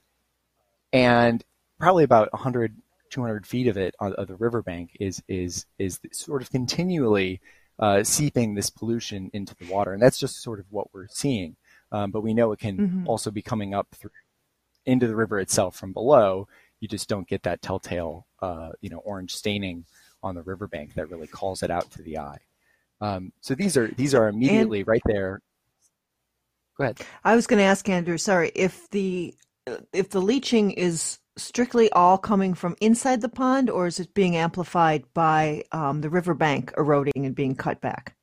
and 0.92 1.44
probably 1.80 2.04
about 2.04 2.32
100, 2.34 2.76
200 3.10 3.48
feet 3.48 3.68
of 3.68 3.78
it 3.78 3.96
of 4.00 4.28
the 4.28 4.36
riverbank 4.36 4.96
is 5.00 5.22
is 5.28 5.66
is 5.80 6.00
sort 6.12 6.42
of 6.42 6.52
continually 6.52 7.42
uh, 7.80 8.04
seeping 8.04 8.54
this 8.54 8.70
pollution 8.70 9.30
into 9.34 9.56
the 9.56 9.72
water, 9.72 9.94
and 9.94 10.02
that's 10.02 10.20
just 10.20 10.42
sort 10.42 10.60
of 10.60 10.66
what 10.70 10.94
we're 10.94 11.08
seeing. 11.08 11.56
Um, 11.92 12.12
but 12.12 12.22
we 12.22 12.34
know 12.34 12.52
it 12.52 12.60
can 12.60 12.78
mm-hmm. 12.78 13.08
also 13.08 13.30
be 13.30 13.42
coming 13.42 13.74
up 13.74 13.88
through 13.94 14.12
into 14.86 15.08
the 15.08 15.16
river 15.16 15.40
itself 15.40 15.76
from 15.76 15.94
below. 15.94 16.48
You 16.80 16.88
just 16.88 17.08
don't 17.08 17.28
get 17.28 17.44
that 17.44 17.62
telltale, 17.62 18.26
uh, 18.42 18.72
you 18.82 18.90
know, 18.90 18.98
orange 18.98 19.36
staining 19.36 19.86
on 20.24 20.36
the 20.36 20.42
riverbank 20.42 20.94
that 20.96 21.10
really 21.10 21.28
calls 21.28 21.62
it 21.62 21.70
out 21.70 21.92
to 21.92 22.02
the 22.02 22.18
eye. 22.18 22.40
Um, 23.02 23.34
so 23.42 23.54
these 23.54 23.76
are 23.76 23.88
these 23.88 24.16
are 24.16 24.28
immediately 24.30 24.80
and, 24.80 24.88
right 24.88 25.02
there. 25.06 25.42
Go 26.78 26.86
ahead. 26.86 27.02
I 27.24 27.36
was 27.36 27.46
going 27.46 27.60
to 27.60 27.66
ask 27.66 27.88
Andrew. 27.90 28.18
Sorry, 28.18 28.52
if 28.56 28.90
the 28.90 29.36
if 29.92 30.10
the 30.10 30.22
leaching 30.22 30.72
is 30.72 31.20
strictly 31.36 31.92
all 31.92 32.18
coming 32.18 32.54
from 32.54 32.76
inside 32.80 33.22
the 33.22 33.30
pond, 33.30 33.70
or 33.70 33.88
is 33.88 34.00
it 34.00 34.14
being 34.14 34.36
amplified 34.36 35.04
by 35.14 35.64
um, 35.72 36.02
the 36.02 36.10
riverbank 36.10 36.74
eroding 36.78 37.26
and 37.26 37.36
being 37.36 37.56
cut 37.56 37.82
back? 37.82 38.16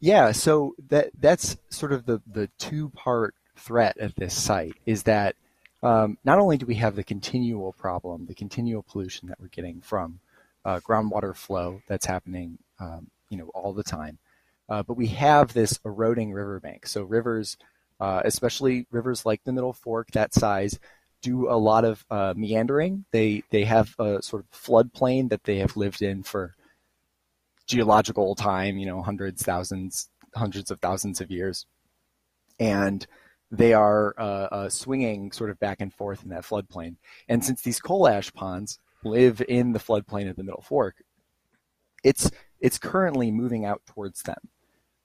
Yeah, 0.00 0.32
so 0.32 0.74
that 0.88 1.10
that's 1.18 1.56
sort 1.70 1.92
of 1.92 2.06
the 2.06 2.20
the 2.26 2.48
two 2.58 2.90
part 2.90 3.34
threat 3.56 3.96
at 3.98 4.14
this 4.16 4.34
site 4.34 4.74
is 4.86 5.04
that 5.04 5.36
um, 5.82 6.18
not 6.24 6.38
only 6.38 6.56
do 6.56 6.66
we 6.66 6.76
have 6.76 6.96
the 6.96 7.04
continual 7.04 7.72
problem, 7.72 8.26
the 8.26 8.34
continual 8.34 8.82
pollution 8.82 9.28
that 9.28 9.40
we're 9.40 9.48
getting 9.48 9.80
from 9.80 10.20
uh, 10.64 10.80
groundwater 10.80 11.34
flow 11.34 11.82
that's 11.88 12.06
happening, 12.06 12.58
um, 12.78 13.08
you 13.28 13.36
know, 13.36 13.50
all 13.54 13.72
the 13.72 13.82
time, 13.82 14.18
uh, 14.68 14.82
but 14.82 14.96
we 14.96 15.08
have 15.08 15.52
this 15.52 15.78
eroding 15.84 16.32
riverbank. 16.32 16.86
So 16.86 17.02
rivers 17.02 17.56
uh, 18.02 18.20
especially 18.24 18.84
rivers 18.90 19.24
like 19.24 19.44
the 19.44 19.52
Middle 19.52 19.72
Fork, 19.72 20.10
that 20.10 20.34
size, 20.34 20.80
do 21.20 21.48
a 21.48 21.54
lot 21.54 21.84
of 21.84 22.04
uh, 22.10 22.34
meandering. 22.36 23.04
They 23.12 23.44
they 23.50 23.64
have 23.64 23.94
a 23.96 24.20
sort 24.20 24.42
of 24.42 24.50
floodplain 24.50 25.30
that 25.30 25.44
they 25.44 25.58
have 25.58 25.76
lived 25.76 26.02
in 26.02 26.24
for 26.24 26.56
geological 27.68 28.34
time, 28.34 28.76
you 28.76 28.86
know, 28.86 29.02
hundreds, 29.02 29.44
thousands, 29.44 30.08
hundreds 30.34 30.72
of 30.72 30.80
thousands 30.80 31.20
of 31.20 31.30
years, 31.30 31.64
and 32.58 33.06
they 33.52 33.72
are 33.74 34.14
uh, 34.18 34.48
uh, 34.50 34.68
swinging 34.68 35.30
sort 35.30 35.50
of 35.50 35.60
back 35.60 35.80
and 35.80 35.94
forth 35.94 36.24
in 36.24 36.30
that 36.30 36.42
floodplain. 36.42 36.96
And 37.28 37.44
since 37.44 37.62
these 37.62 37.78
coal 37.78 38.08
ash 38.08 38.32
ponds 38.32 38.80
live 39.04 39.40
in 39.48 39.72
the 39.72 39.78
floodplain 39.78 40.28
of 40.28 40.34
the 40.34 40.42
Middle 40.42 40.62
Fork, 40.62 41.04
it's 42.02 42.30
it's 42.60 42.78
currently 42.78 43.30
moving 43.30 43.64
out 43.64 43.82
towards 43.86 44.22
them 44.22 44.48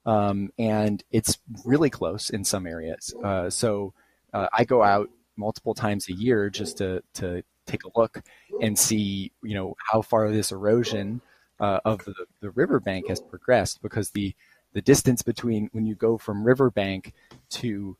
um, 0.08 0.50
and 0.58 1.04
it's 1.10 1.38
really 1.66 1.90
close 1.90 2.30
in 2.30 2.42
some 2.42 2.66
areas. 2.66 3.14
Uh, 3.22 3.50
so 3.50 3.92
uh, 4.32 4.48
I 4.56 4.64
go 4.64 4.82
out 4.82 5.10
multiple 5.36 5.74
times 5.74 6.08
a 6.08 6.14
year 6.14 6.48
just 6.48 6.78
to 6.78 7.02
to 7.14 7.42
take 7.66 7.84
a 7.84 7.90
look 7.94 8.22
and 8.62 8.78
see, 8.78 9.30
you 9.42 9.54
know, 9.54 9.76
how 9.90 10.00
far 10.00 10.30
this 10.30 10.50
erosion 10.50 11.20
uh, 11.60 11.80
of 11.84 12.02
the, 12.06 12.14
the 12.40 12.50
riverbank 12.50 13.08
has 13.08 13.20
progressed 13.20 13.82
because 13.82 14.10
the 14.10 14.34
the 14.72 14.80
distance 14.80 15.20
between 15.20 15.68
when 15.72 15.84
you 15.84 15.94
go 15.94 16.16
from 16.16 16.42
riverbank 16.42 17.12
to 17.50 17.98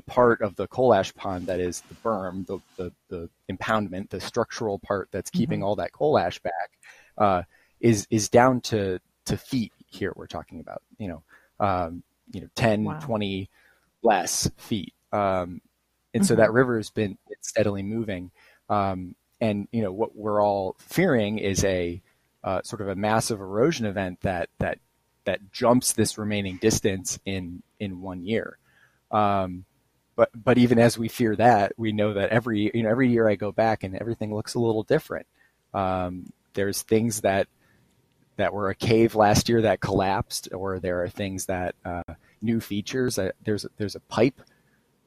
the 0.00 0.12
part 0.12 0.40
of 0.40 0.56
the 0.56 0.66
coal 0.68 0.94
ash 0.94 1.14
pond 1.14 1.46
that 1.46 1.60
is 1.60 1.82
the 1.82 1.94
berm, 1.96 2.46
the, 2.46 2.58
the, 2.76 2.92
the 3.08 3.28
impoundment, 3.50 4.08
the 4.10 4.20
structural 4.20 4.78
part 4.78 5.08
that's 5.10 5.30
keeping 5.30 5.60
mm-hmm. 5.60 5.66
all 5.66 5.76
that 5.76 5.92
coal 5.92 6.18
ash 6.18 6.38
back, 6.38 6.70
uh, 7.18 7.42
is 7.80 8.06
is 8.10 8.28
down 8.28 8.60
to 8.60 8.98
to 9.26 9.36
feet 9.36 9.72
here 9.90 10.12
we're 10.16 10.26
talking 10.26 10.60
about, 10.60 10.82
you 10.98 11.08
know, 11.08 11.22
um, 11.58 12.02
you 12.32 12.40
know, 12.40 12.48
10, 12.54 12.84
wow. 12.84 12.98
20 13.00 13.50
less 14.02 14.50
feet. 14.56 14.94
Um, 15.12 15.60
and 16.14 16.22
mm-hmm. 16.22 16.24
so 16.24 16.36
that 16.36 16.52
river 16.52 16.76
has 16.76 16.90
been 16.90 17.18
steadily 17.40 17.82
moving. 17.82 18.30
Um, 18.68 19.14
and, 19.40 19.68
you 19.72 19.82
know, 19.82 19.92
what 19.92 20.16
we're 20.16 20.42
all 20.42 20.76
fearing 20.78 21.38
is 21.38 21.64
a 21.64 22.00
uh, 22.44 22.62
sort 22.62 22.82
of 22.82 22.88
a 22.88 22.94
massive 22.94 23.40
erosion 23.40 23.86
event 23.86 24.20
that, 24.22 24.48
that, 24.58 24.78
that 25.24 25.52
jumps 25.52 25.92
this 25.92 26.16
remaining 26.16 26.56
distance 26.58 27.18
in, 27.24 27.62
in 27.78 28.00
one 28.00 28.24
year. 28.24 28.58
Um, 29.10 29.64
but, 30.20 30.28
but 30.34 30.58
even 30.58 30.78
as 30.78 30.98
we 30.98 31.08
fear 31.08 31.34
that, 31.36 31.72
we 31.78 31.92
know 31.92 32.12
that 32.12 32.28
every, 32.28 32.70
you 32.74 32.82
know, 32.82 32.90
every 32.90 33.08
year 33.08 33.26
I 33.26 33.36
go 33.36 33.52
back 33.52 33.84
and 33.84 33.96
everything 33.96 34.34
looks 34.34 34.52
a 34.52 34.58
little 34.58 34.82
different. 34.82 35.26
Um, 35.72 36.30
there's 36.52 36.82
things 36.82 37.22
that 37.22 37.48
that 38.36 38.52
were 38.52 38.68
a 38.68 38.74
cave 38.74 39.14
last 39.14 39.48
year 39.48 39.62
that 39.62 39.80
collapsed, 39.80 40.50
or 40.52 40.78
there 40.78 41.02
are 41.02 41.08
things 41.08 41.46
that 41.46 41.74
uh, 41.86 42.02
new 42.42 42.60
features. 42.60 43.18
Uh, 43.18 43.30
there's 43.44 43.64
there's 43.78 43.94
a 43.94 44.00
pipe. 44.00 44.42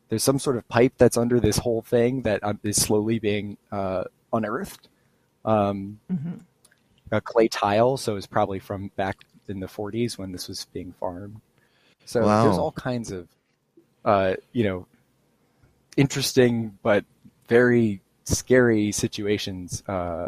There's 0.09 0.23
some 0.23 0.39
sort 0.39 0.57
of 0.57 0.67
pipe 0.67 0.93
that's 0.97 1.15
under 1.15 1.39
this 1.39 1.59
whole 1.59 1.83
thing 1.83 2.23
that 2.23 2.43
um, 2.43 2.59
slowly 2.71 3.19
being 3.19 3.57
uh, 3.71 4.05
unearthed. 4.33 4.89
Um, 5.45 5.99
mm-hmm. 6.11 6.37
A 7.11 7.21
clay 7.21 7.49
tile, 7.49 7.97
so 7.97 8.15
it's 8.15 8.25
probably 8.25 8.57
from 8.57 8.89
back 8.95 9.17
in 9.47 9.59
the 9.59 9.67
40s 9.67 10.17
when 10.17 10.31
this 10.31 10.47
was 10.47 10.65
being 10.73 10.91
farmed. 10.99 11.39
So 12.05 12.25
wow. 12.25 12.45
there's 12.45 12.57
all 12.57 12.71
kinds 12.71 13.11
of, 13.11 13.27
uh, 14.03 14.33
you 14.53 14.63
know, 14.63 14.87
interesting 15.97 16.77
but 16.81 17.05
very 17.47 18.01
scary 18.25 18.91
situations 18.91 19.83
uh, 19.87 20.27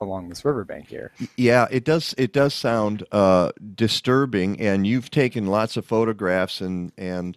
along 0.00 0.28
this 0.28 0.44
riverbank 0.44 0.88
here. 0.88 1.12
Yeah, 1.36 1.66
it 1.70 1.84
does. 1.84 2.14
It 2.18 2.32
does 2.32 2.54
sound 2.54 3.04
uh, 3.12 3.52
disturbing, 3.74 4.60
and 4.60 4.86
you've 4.86 5.10
taken 5.10 5.46
lots 5.46 5.76
of 5.76 5.86
photographs, 5.86 6.60
and 6.60 6.92
and 6.96 7.36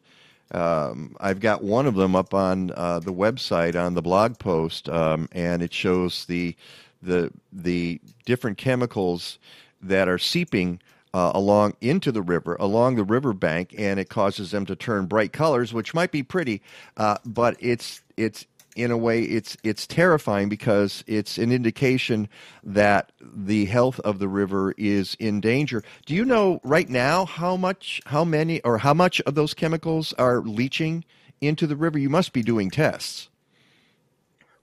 um, 0.51 1.15
I've 1.19 1.39
got 1.39 1.63
one 1.63 1.86
of 1.86 1.95
them 1.95 2.15
up 2.15 2.33
on 2.33 2.71
uh, 2.75 3.00
the 3.00 3.13
website 3.13 3.81
on 3.81 3.93
the 3.93 4.01
blog 4.01 4.39
post, 4.39 4.89
um, 4.89 5.29
and 5.31 5.62
it 5.62 5.74
shows 5.74 6.25
the 6.25 6.55
the 7.01 7.31
the 7.51 8.01
different 8.25 8.57
chemicals 8.57 9.39
that 9.81 10.07
are 10.07 10.17
seeping. 10.17 10.79
Uh, 11.11 11.31
along 11.33 11.73
into 11.81 12.11
the 12.11 12.21
river, 12.21 12.55
along 12.59 12.95
the 12.95 13.03
riverbank, 13.03 13.73
and 13.75 13.99
it 13.99 14.09
causes 14.09 14.51
them 14.51 14.63
to 14.63 14.75
turn 14.75 15.07
bright 15.07 15.33
colors, 15.33 15.73
which 15.73 15.91
might 15.95 16.11
be 16.11 16.21
pretty, 16.21 16.61
uh, 16.97 17.17
but 17.25 17.55
it's 17.59 18.03
it's 18.15 18.45
in 18.75 18.91
a 18.91 18.97
way 18.97 19.23
it's 19.23 19.57
it's 19.63 19.85
terrifying 19.85 20.49
because 20.49 21.03
it's 21.07 21.37
an 21.37 21.51
indication 21.51 22.29
that 22.63 23.11
the 23.21 23.65
health 23.65 23.99
of 24.01 24.19
the 24.19 24.27
river 24.27 24.73
is 24.77 25.15
in 25.19 25.41
danger. 25.41 25.83
Do 26.05 26.13
you 26.13 26.23
know 26.23 26.59
right 26.63 26.87
now 26.87 27.25
how 27.25 27.57
much 27.57 28.01
how 28.05 28.23
many 28.23 28.61
or 28.61 28.77
how 28.77 28.93
much 28.93 29.19
of 29.21 29.35
those 29.35 29.53
chemicals 29.53 30.13
are 30.13 30.41
leaching 30.41 31.03
into 31.41 31.67
the 31.67 31.75
river? 31.75 31.97
You 31.97 32.09
must 32.09 32.33
be 32.33 32.41
doing 32.41 32.69
tests. 32.69 33.29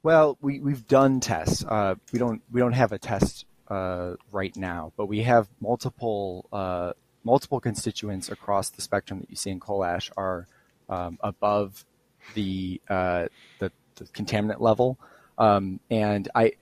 Well, 0.02 0.38
we 0.40 0.60
we've 0.60 0.86
done 0.86 1.20
tests. 1.20 1.64
Uh, 1.64 1.96
we 2.12 2.18
don't 2.18 2.42
we 2.50 2.60
don't 2.60 2.72
have 2.72 2.92
a 2.92 2.98
test 2.98 3.44
right 3.70 4.56
now, 4.56 4.92
but 4.96 5.06
we 5.06 5.22
have 5.22 5.48
multiple 5.60 6.46
uh, 6.52 6.92
multiple 7.24 7.60
constituents 7.60 8.30
across 8.30 8.70
the 8.70 8.80
spectrum 8.80 9.20
that 9.20 9.28
you 9.28 9.36
see 9.36 9.50
in 9.50 9.60
coal 9.60 9.84
ash 9.84 10.10
are 10.16 10.46
um, 10.88 11.18
above 11.20 11.84
the 12.34 12.80
uh, 12.88 13.26
the 13.58 13.70
the 13.96 14.04
contaminant 14.06 14.60
level. 14.60 14.98
Um, 15.38 15.80
and 15.90 16.28
I 16.34 16.52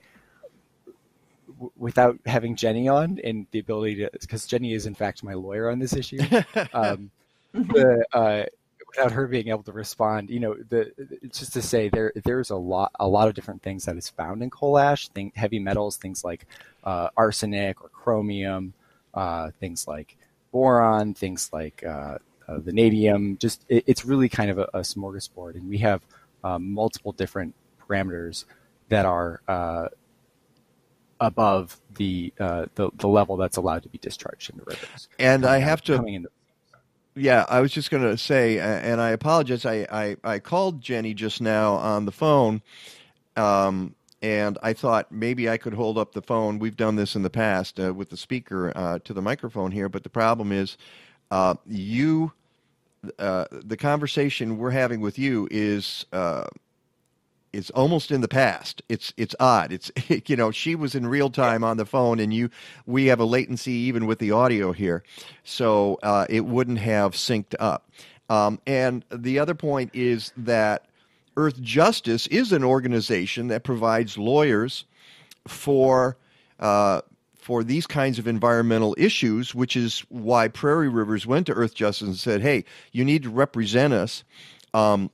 without 1.77 2.19
having 2.25 2.55
Jenny 2.55 2.87
on 2.87 3.19
and 3.23 3.47
the 3.51 3.59
ability 3.59 3.95
to, 3.95 4.09
because 4.19 4.45
Jenny 4.45 4.73
is 4.73 4.85
in 4.85 4.95
fact 4.95 5.23
my 5.23 5.33
lawyer 5.33 5.69
on 5.69 5.79
this 5.79 5.93
issue, 5.93 6.19
um, 6.73 7.11
the, 7.53 8.05
uh, 8.11 8.43
without 8.95 9.11
her 9.11 9.27
being 9.27 9.49
able 9.49 9.63
to 9.63 9.71
respond, 9.71 10.29
you 10.29 10.39
know, 10.39 10.55
the 10.69 10.91
just 11.31 11.53
to 11.53 11.61
say 11.61 11.89
there 11.89 12.11
there's 12.23 12.49
a 12.49 12.55
lot 12.55 12.91
a 12.99 13.07
lot 13.07 13.27
of 13.27 13.33
different 13.33 13.61
things 13.61 13.85
that 13.85 13.97
is 13.97 14.09
found 14.09 14.41
in 14.43 14.49
coal 14.49 14.77
ash, 14.77 15.07
thing, 15.09 15.31
heavy 15.35 15.59
metals, 15.59 15.97
things 15.97 16.23
like 16.23 16.45
uh, 16.83 17.09
arsenic 17.17 17.81
or 17.83 17.89
chromium, 17.89 18.73
uh, 19.13 19.51
things 19.59 19.87
like 19.87 20.17
boron, 20.51 21.13
things 21.13 21.49
like 21.51 21.83
uh, 21.83 22.17
uh 22.47 22.59
vanadium. 22.59 23.37
Just 23.37 23.65
it, 23.69 23.83
it's 23.87 24.05
really 24.05 24.29
kind 24.29 24.49
of 24.49 24.57
a, 24.57 24.69
a 24.73 24.79
smorgasbord, 24.79 25.55
and 25.55 25.69
we 25.69 25.79
have 25.79 26.01
um, 26.43 26.73
multiple 26.73 27.11
different 27.11 27.53
parameters 27.87 28.45
that 28.89 29.05
are 29.05 29.41
uh, 29.47 29.87
above 31.19 31.79
the, 31.95 32.33
uh, 32.39 32.65
the, 32.75 32.89
the 32.95 33.07
level 33.07 33.37
that's 33.37 33.57
allowed 33.57 33.83
to 33.83 33.89
be 33.89 33.97
discharged 33.97 34.51
into 34.51 34.63
rivers. 34.65 35.07
And 35.17 35.45
I 35.45 35.59
have 35.59 35.81
to. 35.83 36.25
Yeah, 37.17 37.45
I 37.47 37.61
was 37.61 37.71
just 37.71 37.91
going 37.91 38.03
to 38.03 38.17
say, 38.17 38.59
and 38.59 38.99
I 38.99 39.11
apologize. 39.11 39.65
I, 39.65 39.87
I, 39.89 40.17
I, 40.21 40.39
called 40.39 40.81
Jenny 40.81 41.13
just 41.13 41.39
now 41.39 41.75
on 41.75 42.03
the 42.03 42.11
phone, 42.11 42.61
um, 43.37 43.95
and 44.21 44.57
I 44.61 44.73
thought 44.73 45.13
maybe 45.13 45.49
I 45.49 45.55
could 45.55 45.73
hold 45.73 45.97
up 45.97 46.11
the 46.11 46.21
phone. 46.21 46.59
We've 46.59 46.75
done 46.75 46.97
this 46.97 47.15
in 47.15 47.21
the 47.21 47.29
past 47.29 47.79
uh, 47.79 47.93
with 47.93 48.09
the 48.09 48.17
speaker 48.17 48.73
uh, 48.75 48.99
to 49.05 49.13
the 49.13 49.21
microphone 49.21 49.71
here, 49.71 49.87
but 49.87 50.03
the 50.03 50.09
problem 50.09 50.51
is 50.51 50.77
uh, 51.31 51.55
you, 51.65 52.33
uh, 53.17 53.45
the 53.49 53.77
conversation 53.77 54.57
we're 54.57 54.71
having 54.71 54.99
with 54.99 55.17
you 55.17 55.47
is 55.49 56.05
uh, 56.11 56.47
is 57.55 57.69
almost 57.71 58.11
in 58.11 58.21
the 58.21 58.27
past. 58.27 58.83
It's 58.89 59.13
it's 59.17 59.33
odd. 59.39 59.71
It's 59.71 59.91
you 60.27 60.35
know 60.35 60.51
she 60.51 60.75
was 60.75 60.93
in 60.93 61.07
real 61.07 61.29
time 61.29 61.63
on 61.63 61.77
the 61.77 61.85
phone, 61.85 62.19
and 62.19 62.33
you 62.33 62.49
we 62.85 63.05
have 63.07 63.19
a 63.19 63.25
latency 63.25 63.71
even 63.71 64.05
with 64.05 64.19
the 64.19 64.31
audio 64.31 64.73
here, 64.73 65.03
so 65.43 65.97
uh, 66.03 66.25
it 66.29 66.45
wouldn't 66.45 66.79
have 66.79 67.13
synced 67.13 67.55
up. 67.59 67.89
Um, 68.29 68.59
and 68.67 69.05
the 69.11 69.39
other 69.39 69.53
point 69.53 69.91
is 69.93 70.33
that 70.37 70.87
Earth 71.37 71.61
Justice 71.61 72.27
is 72.27 72.51
an 72.51 72.63
organization 72.63 73.47
that 73.47 73.63
provides 73.63 74.17
lawyers 74.17 74.85
for 75.47 76.17
uh, 76.59 77.01
for 77.37 77.63
these 77.63 77.87
kinds 77.87 78.19
of 78.19 78.27
environmental 78.27 78.95
issues, 78.97 79.55
which 79.55 79.77
is 79.77 79.99
why 80.09 80.47
Prairie 80.47 80.89
Rivers 80.89 81.25
went 81.25 81.47
to 81.47 81.53
Earth 81.53 81.73
Justice 81.73 82.07
and 82.07 82.17
said, 82.17 82.41
"Hey, 82.41 82.65
you 82.91 83.05
need 83.05 83.23
to 83.23 83.29
represent 83.29 83.93
us." 83.93 84.23
Um, 84.73 85.09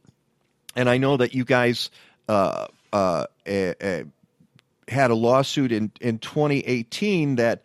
and 0.76 0.90
I 0.90 0.98
know 0.98 1.18
that 1.18 1.36
you 1.36 1.44
guys 1.44 1.92
uh, 2.32 2.68
uh, 2.94 3.26
had 4.88 5.12
a 5.12 5.16
lawsuit 5.16 5.72
in 5.72 5.92
in 6.02 6.20
2018 6.20 7.36
that 7.36 7.62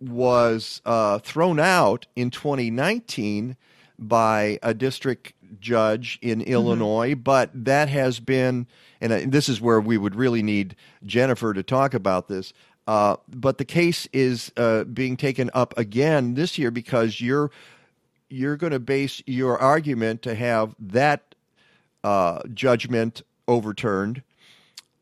was 0.00 0.80
uh, 0.84 1.18
thrown 1.18 1.58
out 1.58 2.06
in 2.16 2.30
2019 2.30 3.56
by 3.98 4.58
a 4.62 4.74
district 4.74 5.32
judge 5.60 6.18
in 6.22 6.40
mm-hmm. 6.40 6.50
Illinois, 6.50 7.14
but 7.14 7.50
that 7.54 7.88
has 7.88 8.20
been, 8.20 8.66
and 9.00 9.32
this 9.32 9.48
is 9.48 9.60
where 9.60 9.80
we 9.80 9.96
would 9.96 10.14
really 10.14 10.42
need 10.42 10.76
Jennifer 11.06 11.54
to 11.54 11.62
talk 11.62 11.94
about 11.94 12.28
this. 12.28 12.52
Uh, 12.86 13.16
but 13.28 13.58
the 13.58 13.64
case 13.64 14.06
is 14.12 14.52
uh, 14.56 14.84
being 14.84 15.16
taken 15.16 15.50
up 15.54 15.76
again 15.78 16.34
this 16.34 16.58
year 16.58 16.70
because 16.70 17.20
you're 17.20 17.50
you're 18.28 18.56
going 18.56 18.72
to 18.72 18.80
base 18.80 19.22
your 19.26 19.58
argument 19.58 20.20
to 20.22 20.34
have 20.34 20.74
that 20.78 21.34
uh, 22.02 22.40
judgment 22.52 23.22
overturned 23.48 24.22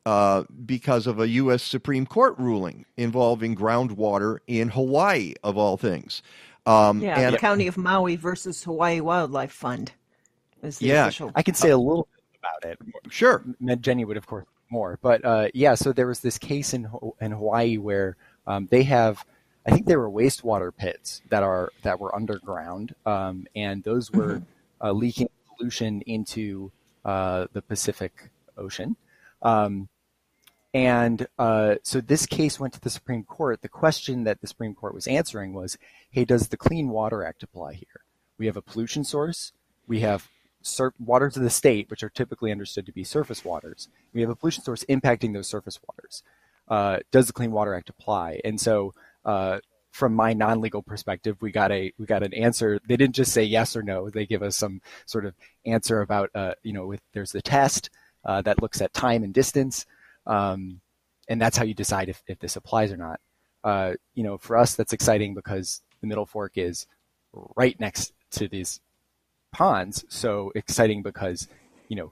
uh, 0.04 0.44
because 0.66 1.06
of 1.06 1.20
a 1.20 1.28
U.S. 1.28 1.62
Supreme 1.62 2.06
Court 2.06 2.34
ruling 2.38 2.86
involving 2.96 3.54
groundwater 3.54 4.38
in 4.46 4.68
Hawaii, 4.68 5.34
of 5.44 5.56
all 5.56 5.76
things. 5.76 6.22
Um, 6.66 7.00
yeah, 7.00 7.18
and, 7.18 7.34
the 7.34 7.38
County 7.38 7.66
of 7.66 7.76
Maui 7.76 8.16
versus 8.16 8.62
Hawaii 8.64 9.00
Wildlife 9.00 9.52
Fund. 9.52 9.92
yeah, 10.78 11.06
official. 11.06 11.32
I 11.34 11.42
can 11.42 11.54
say 11.54 11.70
a 11.70 11.78
little 11.78 12.08
bit 12.12 12.40
about 12.40 12.70
it. 12.70 13.12
Sure, 13.12 13.44
Jenny 13.80 14.04
would, 14.04 14.16
of 14.16 14.26
course, 14.26 14.46
more. 14.70 14.98
But 15.02 15.24
uh, 15.24 15.48
yeah, 15.54 15.74
so 15.74 15.92
there 15.92 16.06
was 16.06 16.20
this 16.20 16.38
case 16.38 16.74
in 16.74 16.88
in 17.20 17.32
Hawaii 17.32 17.78
where 17.78 18.16
um, 18.46 18.66
they 18.70 18.82
have, 18.84 19.24
I 19.66 19.70
think 19.70 19.86
there 19.86 20.00
were 20.00 20.10
wastewater 20.10 20.74
pits 20.76 21.22
that 21.30 21.42
are 21.42 21.70
that 21.82 22.00
were 22.00 22.14
underground, 22.14 22.94
um, 23.06 23.46
and 23.54 23.82
those 23.84 24.10
were 24.10 24.36
mm-hmm. 24.36 24.86
uh, 24.86 24.92
leaking 24.92 25.28
pollution 25.46 26.00
into 26.02 26.72
uh, 27.04 27.46
the 27.52 27.62
Pacific 27.62 28.30
Ocean. 28.56 28.96
Um, 29.42 29.88
and 30.74 31.26
uh, 31.38 31.76
so 31.82 32.00
this 32.00 32.24
case 32.24 32.58
went 32.58 32.72
to 32.74 32.80
the 32.80 32.90
Supreme 32.90 33.24
Court. 33.24 33.60
The 33.60 33.68
question 33.68 34.24
that 34.24 34.40
the 34.40 34.46
Supreme 34.46 34.74
Court 34.74 34.94
was 34.94 35.06
answering 35.06 35.52
was, 35.52 35.76
"Hey, 36.10 36.24
does 36.24 36.48
the 36.48 36.56
Clean 36.56 36.88
Water 36.88 37.24
Act 37.24 37.42
apply 37.42 37.74
here? 37.74 38.04
We 38.38 38.46
have 38.46 38.56
a 38.56 38.62
pollution 38.62 39.04
source. 39.04 39.52
We 39.86 40.00
have 40.00 40.28
sur- 40.62 40.94
waters 40.98 41.36
of 41.36 41.42
the 41.42 41.50
state, 41.50 41.90
which 41.90 42.02
are 42.02 42.08
typically 42.08 42.50
understood 42.50 42.86
to 42.86 42.92
be 42.92 43.04
surface 43.04 43.44
waters. 43.44 43.88
We 44.14 44.22
have 44.22 44.30
a 44.30 44.36
pollution 44.36 44.64
source 44.64 44.84
impacting 44.84 45.34
those 45.34 45.48
surface 45.48 45.78
waters. 45.86 46.22
Uh, 46.68 47.00
does 47.10 47.26
the 47.26 47.32
Clean 47.34 47.52
Water 47.52 47.74
Act 47.74 47.90
apply? 47.90 48.40
And 48.44 48.58
so, 48.58 48.94
uh, 49.24 49.58
from 49.90 50.14
my 50.14 50.32
non-legal 50.32 50.82
perspective, 50.82 51.36
we 51.42 51.52
got 51.52 51.70
a 51.70 51.92
we 51.98 52.06
got 52.06 52.22
an 52.22 52.32
answer. 52.32 52.80
They 52.88 52.96
didn't 52.96 53.14
just 53.14 53.32
say 53.32 53.44
yes 53.44 53.76
or 53.76 53.82
no. 53.82 54.08
They 54.08 54.24
give 54.24 54.42
us 54.42 54.56
some 54.56 54.80
sort 55.04 55.26
of 55.26 55.34
answer 55.66 56.00
about 56.00 56.30
uh, 56.34 56.54
you 56.62 56.72
know, 56.72 56.86
with 56.86 57.02
there's 57.12 57.32
the 57.32 57.42
test 57.42 57.90
uh, 58.24 58.42
that 58.42 58.62
looks 58.62 58.80
at 58.80 58.92
time 58.92 59.24
and 59.24 59.34
distance, 59.34 59.86
um, 60.26 60.80
and 61.28 61.40
that's 61.40 61.56
how 61.56 61.64
you 61.64 61.74
decide 61.74 62.08
if, 62.08 62.22
if 62.26 62.38
this 62.38 62.56
applies 62.56 62.92
or 62.92 62.96
not. 62.96 63.20
Uh, 63.64 63.92
you 64.14 64.22
know, 64.22 64.38
for 64.38 64.56
us, 64.56 64.74
that's 64.74 64.92
exciting 64.92 65.34
because 65.34 65.82
the 66.00 66.06
Middle 66.06 66.26
Fork 66.26 66.52
is 66.56 66.86
right 67.56 67.78
next 67.78 68.12
to 68.32 68.48
these 68.48 68.80
ponds 69.52 70.04
so 70.08 70.50
exciting 70.54 71.02
because 71.02 71.46
you 71.88 71.96
know 71.96 72.10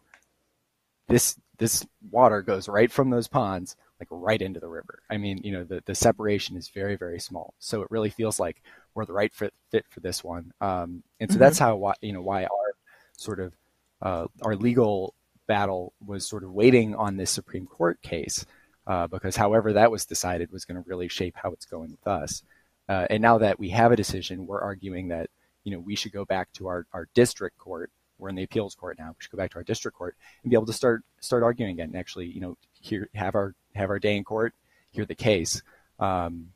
this 1.09 1.37
this 1.59 1.87
water 2.11 2.43
goes 2.43 2.69
right 2.69 2.93
from 2.93 3.11
those 3.11 3.29
ponds 3.29 3.77
like 4.01 4.09
right 4.11 4.41
into 4.41 4.59
the 4.59 4.69
river. 4.69 5.03
I 5.11 5.19
mean, 5.19 5.41
you 5.45 5.53
know, 5.53 5.63
the, 5.63 5.83
the 5.85 5.95
separation 5.95 6.57
is 6.57 6.71
very, 6.71 6.97
very 6.97 7.21
small. 7.21 7.53
So 7.59 7.83
it 7.83 7.91
really 7.91 8.09
feels 8.09 8.41
like 8.41 8.63
we're 8.95 9.05
the 9.05 9.13
right 9.13 9.33
fit, 9.33 9.53
fit 9.71 9.85
for 9.91 10.01
this 10.01 10.25
one. 10.25 10.53
Um, 10.63 11.03
and 11.21 11.31
so 11.31 11.35
mm-hmm. 11.35 11.39
that's 11.39 11.59
how, 11.59 11.93
you 12.01 12.15
know, 12.15 12.23
why 12.23 12.45
our 12.45 12.75
sort 13.19 13.41
of, 13.41 13.53
uh, 14.01 14.27
our 14.41 14.57
legal 14.57 15.15
battle 15.57 15.93
was 16.05 16.27
sort 16.27 16.45
of 16.45 16.53
waiting 16.53 16.95
on 16.95 17.17
this 17.17 17.31
Supreme 17.31 17.67
Court 17.67 18.01
case, 18.03 18.47
uh, 18.87 19.07
because 19.07 19.37
however 19.37 19.73
that 19.73 19.91
was 19.91 20.07
decided 20.07 20.53
was 20.53 20.65
going 20.65 20.83
to 20.83 20.89
really 20.89 21.09
shape 21.09 21.35
how 21.43 21.51
it's 21.53 21.67
going 21.67 21.91
with 21.91 22.07
us. 22.07 22.43
Uh, 22.89 23.07
and 23.11 23.21
now 23.23 23.39
that 23.39 23.59
we 23.59 23.69
have 23.71 23.93
a 23.93 23.97
decision, 23.97 24.47
we're 24.47 24.61
arguing 24.61 25.09
that 25.09 25.29
you 25.65 25.73
know, 25.73 25.79
we 25.79 25.95
should 25.95 26.13
go 26.13 26.25
back 26.25 26.53
to 26.55 26.67
our, 26.67 26.87
our 26.93 27.09
district 27.15 27.59
court. 27.59 27.91
We're 28.19 28.29
in 28.29 28.35
the 28.35 28.43
appeals 28.43 28.75
court 28.75 28.99
now. 28.99 29.09
We 29.09 29.15
should 29.19 29.33
go 29.33 29.39
back 29.39 29.51
to 29.53 29.57
our 29.57 29.63
district 29.63 29.97
court 29.97 30.17
and 30.43 30.51
be 30.51 30.57
able 30.57 30.67
to 30.67 30.73
start 30.73 31.03
start 31.21 31.43
arguing 31.43 31.73
again. 31.73 31.89
And 31.89 31.97
actually, 31.97 32.27
you 32.27 32.41
know, 32.41 32.57
hear 32.81 33.09
have 33.15 33.35
our 33.35 33.55
have 33.75 33.89
our 33.91 33.99
day 33.99 34.17
in 34.17 34.25
court, 34.25 34.53
hear 34.91 35.07
the 35.07 35.15
case, 35.15 35.63
um, 35.99 36.49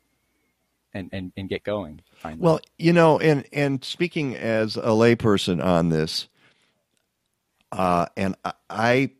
and, 0.93 1.09
and 1.11 1.31
and 1.37 1.49
get 1.49 1.63
going. 1.63 2.01
Finally. 2.17 2.41
Well, 2.41 2.59
you 2.77 2.93
know, 2.93 3.19
and 3.19 3.45
and 3.51 3.83
speaking 3.83 4.35
as 4.35 4.77
a 4.77 4.93
layperson 4.93 5.63
on 5.63 5.89
this, 5.89 6.27
uh, 7.71 8.07
and 8.15 8.35
I, 8.43 8.53
I 8.69 9.11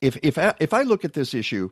if 0.00 0.18
if 0.22 0.38
I, 0.38 0.54
if 0.60 0.72
I 0.72 0.82
look 0.82 1.04
at 1.04 1.12
this 1.12 1.34
issue 1.34 1.70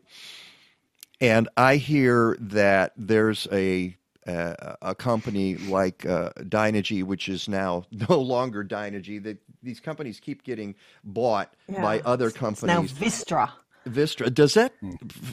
and 1.21 1.49
I 1.57 1.77
hear 1.77 2.37
that 2.41 2.93
there's 2.97 3.47
a 3.53 3.97
uh, 4.27 4.77
a 4.81 4.95
company 4.95 5.57
like 5.57 6.07
uh, 6.07 6.31
Dynegy, 6.39 7.05
which 7.05 7.29
is 7.29 7.49
now 7.49 7.85
no 8.09 8.21
longer 8.21 8.65
Dynegy. 8.65 9.23
That 9.23 9.39
these 9.63 9.81
companies 9.81 10.21
keep 10.21 10.43
getting 10.45 10.75
bought 11.03 11.55
yeah. 11.69 11.83
by 11.83 12.01
other 12.01 12.31
companies. 12.31 12.93
It's 12.93 13.01
now 13.01 13.07
Vistra. 13.07 13.51
Vistra. 13.87 14.33
Does 14.33 14.55
that, 14.55 14.73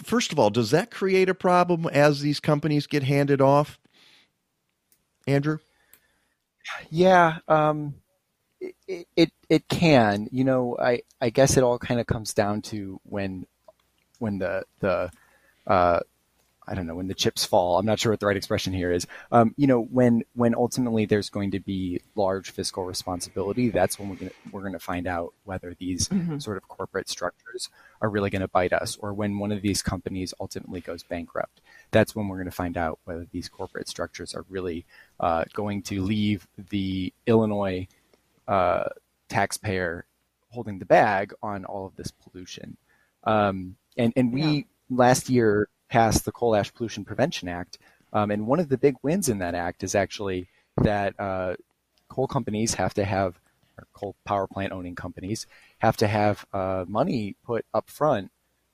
first 0.03 0.33
of 0.33 0.39
all, 0.39 0.49
does 0.49 0.71
that 0.71 0.91
create 0.91 1.29
a 1.29 1.33
problem 1.33 1.87
as 1.87 2.19
these 2.19 2.41
companies 2.41 2.85
get 2.85 3.03
handed 3.03 3.39
off? 3.39 3.79
Andrew? 5.25 5.59
Yeah, 6.89 7.37
um, 7.47 7.95
it, 8.91 9.07
it 9.15 9.31
it 9.49 9.67
can. 9.67 10.27
You 10.31 10.43
know, 10.43 10.77
I 10.79 11.01
I 11.19 11.29
guess 11.29 11.57
it 11.57 11.63
all 11.63 11.79
kind 11.79 11.99
of 11.99 12.07
comes 12.07 12.33
down 12.33 12.61
to 12.63 12.99
when 13.03 13.45
when 14.19 14.37
the 14.37 14.63
the 14.79 15.11
uh, 15.65 15.99
I 16.67 16.75
don't 16.75 16.87
know 16.87 16.95
when 16.95 17.07
the 17.07 17.13
chips 17.13 17.43
fall. 17.43 17.79
I'm 17.79 17.85
not 17.85 17.99
sure 17.99 18.11
what 18.11 18.19
the 18.19 18.27
right 18.27 18.37
expression 18.37 18.71
here 18.71 18.91
is. 18.91 19.07
Um, 19.31 19.53
you 19.57 19.67
know, 19.67 19.81
when 19.81 20.23
when 20.35 20.53
ultimately 20.55 21.05
there's 21.05 21.29
going 21.29 21.51
to 21.51 21.59
be 21.59 22.01
large 22.15 22.51
fiscal 22.51 22.85
responsibility, 22.85 23.69
that's 23.69 23.97
when 23.97 24.09
we're 24.09 24.15
gonna, 24.15 24.31
we're 24.51 24.61
going 24.61 24.73
to 24.73 24.79
find 24.79 25.07
out 25.07 25.33
whether 25.43 25.75
these 25.79 26.07
mm-hmm. 26.09 26.37
sort 26.39 26.57
of 26.57 26.67
corporate 26.67 27.09
structures 27.09 27.69
are 28.01 28.09
really 28.09 28.29
going 28.29 28.41
to 28.41 28.47
bite 28.47 28.73
us, 28.73 28.97
or 28.97 29.13
when 29.13 29.39
one 29.39 29.51
of 29.51 29.61
these 29.61 29.81
companies 29.81 30.33
ultimately 30.39 30.81
goes 30.81 31.03
bankrupt. 31.03 31.61
That's 31.91 32.15
when 32.15 32.27
we're 32.27 32.37
going 32.37 32.45
to 32.45 32.51
find 32.51 32.77
out 32.77 32.99
whether 33.05 33.27
these 33.31 33.49
corporate 33.49 33.89
structures 33.89 34.33
are 34.33 34.45
really 34.49 34.85
uh, 35.19 35.45
going 35.53 35.81
to 35.83 36.01
leave 36.01 36.47
the 36.69 37.13
Illinois 37.25 37.87
uh, 38.51 38.89
taxpayer 39.29 40.05
holding 40.49 40.77
the 40.79 40.85
bag 40.85 41.33
on 41.41 41.63
all 41.65 41.85
of 41.85 41.95
this 41.95 42.11
pollution. 42.11 42.77
Um, 43.23 43.75
and 43.97 44.11
and 44.15 44.33
we 44.33 44.43
yeah. 44.43 44.63
last 44.89 45.29
year 45.29 45.69
passed 45.89 46.25
the 46.25 46.31
Coal 46.31 46.55
Ash 46.55 46.73
Pollution 46.73 47.05
Prevention 47.05 47.47
Act. 47.47 47.77
Um, 48.13 48.29
and 48.31 48.45
one 48.45 48.59
of 48.59 48.67
the 48.67 48.77
big 48.77 48.95
wins 49.03 49.29
in 49.29 49.37
that 49.39 49.55
act 49.55 49.83
is 49.83 49.95
actually 49.95 50.49
that 50.83 51.17
uh, 51.17 51.55
coal 52.09 52.27
companies 52.27 52.73
have 52.73 52.93
to 52.95 53.05
have, 53.05 53.39
or 53.77 53.87
coal 53.93 54.15
power 54.25 54.47
plant 54.47 54.73
owning 54.73 54.95
companies 54.95 55.47
have 55.79 55.95
to 55.97 56.07
have 56.07 56.45
uh, 56.51 56.83
money 56.87 57.35
put 57.45 57.65
up 57.73 57.89
front 57.89 58.31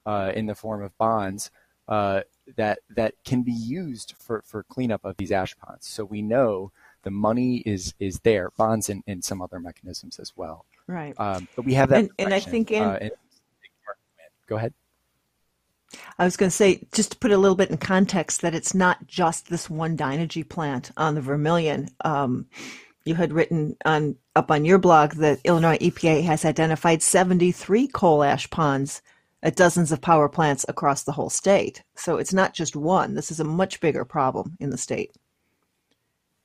uh, 0.08 0.32
in 0.34 0.48
the 0.48 0.56
form 0.56 0.82
of 0.82 0.98
bonds 0.98 1.52
uh, 1.88 2.22
that 2.56 2.80
that 2.96 3.14
can 3.24 3.44
be 3.44 3.52
used 3.52 4.16
for, 4.18 4.42
for 4.44 4.64
cleanup 4.64 5.06
of 5.06 5.18
these 5.18 5.32
ash 5.32 5.56
ponds. 5.58 5.86
So 5.86 6.04
we 6.04 6.22
know 6.22 6.72
the 7.08 7.12
money 7.12 7.60
is 7.66 7.94
is 8.02 8.20
there, 8.20 8.52
bonds 8.58 8.90
and, 8.90 9.02
and 9.08 9.24
some 9.24 9.42
other 9.42 9.62
mechanisms 9.62 10.20
as 10.20 10.34
well. 10.36 10.66
Right. 10.88 11.18
Um, 11.18 11.48
but 11.56 11.64
we 11.64 11.74
have 11.76 11.88
that. 11.88 12.00
And, 12.00 12.10
and 12.20 12.34
I 12.34 12.42
think 12.42 12.70
in, 12.70 12.84
uh, 12.84 13.00
go 14.46 14.58
ahead. 14.58 14.74
I 16.20 16.26
was 16.26 16.36
going 16.36 16.50
to 16.50 16.56
say, 16.56 16.86
just 16.92 17.14
to 17.14 17.18
put 17.18 17.32
a 17.32 17.38
little 17.38 17.56
bit 17.56 17.70
in 17.70 17.78
context, 17.78 18.42
that 18.42 18.54
it's 18.54 18.76
not 18.76 19.08
just 19.08 19.50
this 19.50 19.70
one 19.70 19.96
Dynegy 19.96 20.48
plant 20.48 20.92
on 20.98 21.16
the 21.16 21.22
Vermilion. 21.22 21.88
Um, 22.04 22.48
you 23.06 23.16
had 23.16 23.32
written 23.32 23.78
on 23.86 24.18
up 24.36 24.52
on 24.52 24.66
your 24.66 24.78
blog 24.78 25.14
that 25.14 25.40
Illinois 25.46 25.78
EPA 25.78 26.24
has 26.26 26.44
identified 26.44 27.02
73 27.02 27.88
coal 27.88 28.22
ash 28.22 28.50
ponds 28.50 29.02
at 29.42 29.56
dozens 29.56 29.94
of 29.94 30.02
power 30.02 30.28
plants 30.28 30.66
across 30.68 31.04
the 31.04 31.14
whole 31.14 31.30
state. 31.30 31.84
So 31.96 32.18
it's 32.18 32.34
not 32.34 32.54
just 32.54 32.76
one. 32.76 33.16
This 33.16 33.32
is 33.32 33.40
a 33.40 33.46
much 33.46 33.80
bigger 33.80 34.04
problem 34.04 34.58
in 34.60 34.72
the 34.72 34.78
state. 34.78 35.14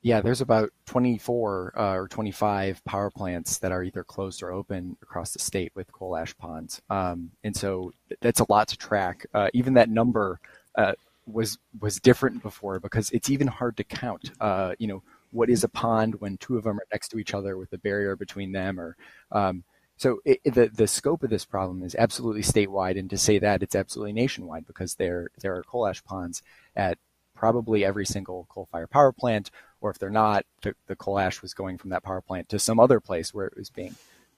Yeah, 0.02 0.20
there's 0.20 0.40
about 0.40 0.70
24 0.86 1.74
uh, 1.78 1.94
or 1.94 2.08
25 2.08 2.84
power 2.84 3.08
plants 3.10 3.58
that 3.58 3.70
are 3.70 3.84
either 3.84 4.02
closed 4.02 4.42
or 4.42 4.50
open 4.50 4.96
across 5.00 5.32
the 5.32 5.38
state 5.38 5.70
with 5.76 5.92
coal 5.92 6.16
ash 6.16 6.36
ponds, 6.36 6.82
um, 6.90 7.30
and 7.44 7.54
so 7.54 7.92
that's 8.20 8.40
a 8.40 8.46
lot 8.50 8.66
to 8.68 8.76
track. 8.76 9.26
Uh, 9.32 9.48
even 9.54 9.74
that 9.74 9.88
number 9.88 10.40
uh, 10.76 10.94
was 11.26 11.56
was 11.80 12.00
different 12.00 12.42
before 12.42 12.80
because 12.80 13.10
it's 13.10 13.30
even 13.30 13.46
hard 13.46 13.76
to 13.76 13.84
count. 13.84 14.32
Uh, 14.40 14.74
you 14.80 14.88
know, 14.88 15.04
what 15.30 15.48
is 15.48 15.62
a 15.62 15.68
pond 15.68 16.16
when 16.20 16.36
two 16.38 16.56
of 16.56 16.64
them 16.64 16.80
are 16.80 16.86
next 16.92 17.08
to 17.10 17.18
each 17.18 17.32
other 17.32 17.56
with 17.56 17.72
a 17.72 17.78
barrier 17.78 18.16
between 18.16 18.50
them, 18.50 18.80
or 18.80 18.96
um, 19.30 19.62
so 19.96 20.18
it, 20.24 20.40
the 20.44 20.68
the 20.74 20.88
scope 20.88 21.22
of 21.22 21.30
this 21.30 21.44
problem 21.44 21.84
is 21.84 21.94
absolutely 21.94 22.42
statewide, 22.42 22.98
and 22.98 23.08
to 23.10 23.16
say 23.18 23.38
that 23.38 23.62
it's 23.62 23.76
absolutely 23.76 24.14
nationwide 24.14 24.66
because 24.66 24.96
there 24.96 25.28
there 25.40 25.54
are 25.54 25.62
coal 25.62 25.86
ash 25.86 26.02
ponds 26.02 26.42
at 26.74 26.98
probably 27.34 27.84
every 27.84 28.06
single 28.06 28.46
coal-fired 28.50 28.90
power 28.90 29.12
plant, 29.12 29.50
or 29.82 29.90
if 29.90 29.98
they're 29.98 30.10
not, 30.10 30.46
the, 30.62 30.74
the, 30.86 30.96
coal 30.96 31.18
ash 31.18 31.42
was 31.42 31.52
going 31.52 31.76
from 31.76 31.90
that 31.90 32.02
power 32.02 32.20
plant 32.20 32.48
to 32.48 32.58
some 32.58 32.80
other 32.80 33.00
place 33.00 33.34
where 33.34 33.46
it 33.46 33.56
was 33.56 33.68
being 33.68 33.94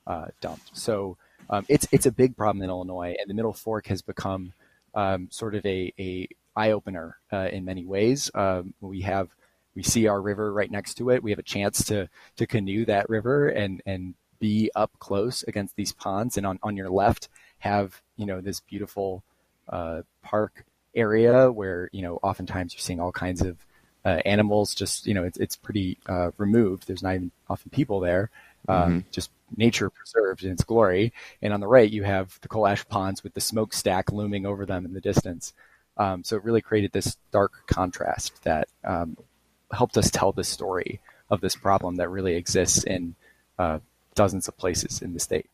uh, 0.07 0.27
dumped. 0.41 0.77
So 0.77 1.17
um, 1.51 1.67
it's 1.69 1.87
it's 1.93 2.07
a 2.07 2.13
big 2.13 2.37
problem 2.37 2.63
in 2.63 2.71
Illinois, 2.71 3.15
and 3.21 3.29
the 3.29 3.35
Middle 3.35 3.53
Fork 3.53 3.87
has 3.89 4.03
become 4.03 4.53
um, 4.95 5.29
sort 5.31 5.55
of 5.55 5.65
a, 5.67 5.93
a 5.99 6.27
eye 6.57 6.71
opener 6.71 7.19
uh, 7.33 7.49
in 7.53 7.65
many 7.65 7.85
ways. 7.85 8.31
Um, 8.35 8.75
we 8.81 9.03
have 9.03 9.29
we 9.75 9.83
see 9.83 10.07
our 10.07 10.21
river 10.21 10.53
right 10.53 10.71
next 10.71 10.95
to 10.95 11.11
it. 11.11 11.23
We 11.23 11.31
have 11.31 11.39
a 11.39 11.45
chance 11.45 11.85
to 11.87 12.09
to 12.37 12.47
canoe 12.47 12.87
that 12.87 13.09
river 13.09 13.49
and 13.49 13.83
and 13.85 14.15
be 14.41 14.71
up 14.75 14.93
close 14.99 15.43
against 15.45 15.77
these 15.77 15.93
ponds. 15.93 16.37
And 16.37 16.47
on 16.47 16.59
on 16.63 16.77
your 16.77 16.91
left 16.91 17.29
have 17.59 18.01
you 18.17 18.27
know 18.27 18.41
this 18.41 18.61
beautiful 18.61 19.23
uh, 19.69 20.03
park 20.23 20.65
area 20.95 21.51
where 21.53 21.91
you 21.93 22.03
know 22.03 22.19
oftentimes 22.23 22.73
you're 22.73 22.81
seeing 22.81 23.01
all 23.01 23.13
kinds 23.13 23.43
of 23.43 23.59
uh, 24.05 24.21
animals. 24.25 24.75
Just 24.75 25.07
you 25.07 25.15
know, 25.15 25.25
it's 25.25 25.39
it's 25.39 25.57
pretty 25.57 25.99
uh, 26.09 26.31
removed. 26.37 26.87
There's 26.87 27.03
not 27.03 27.15
even 27.15 27.31
often 27.49 27.71
people 27.71 28.01
there. 28.01 28.31
Um, 28.69 28.77
mm-hmm. 28.77 28.99
Just 29.11 29.31
nature 29.57 29.91
preserved 29.91 30.45
in 30.45 30.53
its 30.53 30.65
glory. 30.65 31.13
And 31.43 31.53
on 31.53 31.61
the 31.61 31.67
right, 31.67 31.91
you 31.91 32.03
have 32.03 32.39
the 32.41 32.49
coal 32.49 32.67
ash 32.67 32.87
ponds 32.89 33.23
with 33.23 33.35
the 33.35 33.41
smokestack 33.41 34.13
looming 34.13 34.47
over 34.47 34.67
them 34.67 34.85
in 34.85 34.95
the 34.95 35.01
distance. 35.01 35.53
Um, 35.97 36.25
so 36.25 36.37
it 36.37 36.45
really 36.45 36.63
created 36.63 36.93
this 36.93 37.17
dark 37.31 37.53
contrast 37.67 38.43
that 38.45 38.69
um, 38.83 39.17
helped 39.73 39.97
us 39.97 40.11
tell 40.11 40.33
the 40.33 40.45
story 40.45 41.01
of 41.31 41.41
this 41.41 41.55
problem 41.55 41.97
that 41.97 42.09
really 42.09 42.35
exists 42.35 42.85
in 42.85 43.15
uh, 43.59 43.79
dozens 44.15 44.49
of 44.49 44.57
places 44.57 45.03
in 45.03 45.15
the 45.15 45.21
state. 45.21 45.49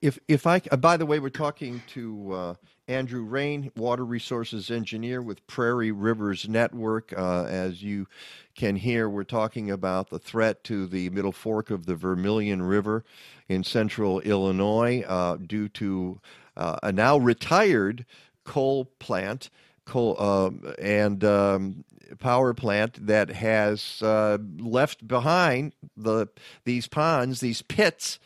If 0.00 0.18
if 0.28 0.46
I 0.46 0.62
uh, 0.70 0.76
by 0.76 0.96
the 0.96 1.06
way, 1.06 1.18
we're 1.18 1.28
talking 1.28 1.82
to 1.88 2.32
uh, 2.32 2.54
Andrew 2.90 3.24
Rehn, 3.24 3.70
water 3.76 4.04
resources 4.04 4.68
engineer 4.68 5.22
with 5.22 5.46
Prairie 5.46 5.92
Rivers 5.92 6.48
Network. 6.48 7.14
Uh, 7.16 7.44
as 7.44 7.84
you 7.84 8.08
can 8.56 8.74
hear, 8.74 9.08
we're 9.08 9.22
talking 9.22 9.70
about 9.70 10.10
the 10.10 10.18
threat 10.18 10.64
to 10.64 10.88
the 10.88 11.08
middle 11.10 11.30
fork 11.30 11.70
of 11.70 11.86
the 11.86 11.94
Vermilion 11.94 12.62
River 12.62 13.04
in 13.48 13.62
central 13.62 14.18
Illinois 14.22 15.02
uh, 15.02 15.36
due 15.36 15.68
to 15.68 16.20
uh, 16.56 16.78
a 16.82 16.90
now 16.90 17.16
retired 17.16 18.06
coal 18.42 18.86
plant. 18.98 19.50
Coal 19.84 20.20
um, 20.20 20.74
and 20.80 21.22
um, 21.22 21.84
power 22.18 22.52
plant 22.54 23.06
that 23.06 23.28
has 23.28 24.02
uh, 24.02 24.38
left 24.58 25.06
behind 25.06 25.76
the 25.96 26.26
these 26.64 26.88
ponds, 26.88 27.38
these 27.38 27.62
pits 27.62 28.18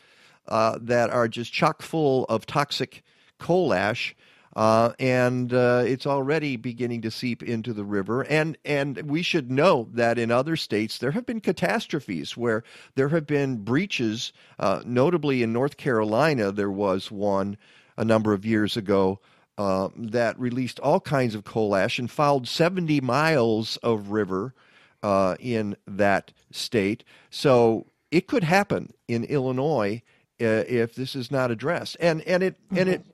uh, 0.49 0.79
that 0.81 1.11
are 1.11 1.29
just 1.29 1.53
chock 1.53 1.83
full 1.83 2.25
of 2.31 2.47
toxic 2.47 3.03
coal 3.39 3.75
ash. 3.75 4.17
Uh, 4.57 4.93
and 4.99 5.53
uh, 5.53 5.83
it's 5.85 6.07
already 6.07 6.57
beginning 6.57 7.03
to 7.03 7.11
seep 7.11 7.43
into 7.43 7.73
the 7.73 7.85
river. 7.85 8.23
And 8.23 8.57
and 8.65 9.03
we 9.03 9.23
should 9.23 9.51
know 9.51 9.89
that 9.93 10.19
in 10.19 10.31
other 10.31 10.57
states 10.57 10.99
there 10.99 11.11
have 11.11 11.27
been 11.27 11.41
catastrophes 11.41 12.37
where 12.37 12.63
there 12.95 13.09
have 13.09 13.27
been 13.27 13.57
breaches. 13.57 14.33
Uh, 14.59 14.83
notably 14.85 15.43
in 15.43 15.53
North 15.53 15.77
Carolina, 15.77 16.53
there 16.53 16.71
was 16.71 17.11
one 17.11 17.57
a 17.97 18.05
number 18.05 18.33
of 18.33 18.45
years 18.45 18.77
ago 18.77 19.21
uh, 19.59 19.89
that 19.97 20.39
released 20.39 20.81
all 20.81 21.01
kinds 21.01 21.35
of 21.35 21.45
coal 21.45 21.77
ash 21.77 21.99
and 21.99 22.11
fouled 22.11 22.49
70 22.49 23.01
miles 23.01 23.77
of 23.79 24.11
river 24.11 24.55
uh, 25.03 25.37
in 25.39 25.77
that 25.87 26.33
state. 26.51 27.05
So 27.31 27.87
it 28.11 28.27
could 28.27 28.45
happen 28.45 28.93
in 29.07 29.25
Illinois 29.25 30.03
uh, 30.41 30.65
if 30.67 30.95
this 30.95 31.15
is 31.15 31.31
not 31.31 31.51
addressed. 31.51 31.97
And 32.01 32.23
and 32.23 32.43
it 32.43 32.57
and 32.75 32.89
it 32.89 33.05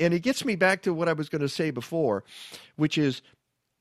and 0.00 0.14
it 0.14 0.20
gets 0.20 0.44
me 0.44 0.56
back 0.56 0.82
to 0.82 0.94
what 0.94 1.08
I 1.08 1.12
was 1.12 1.28
going 1.28 1.42
to 1.42 1.48
say 1.48 1.70
before, 1.70 2.24
which 2.76 2.98
is 2.98 3.22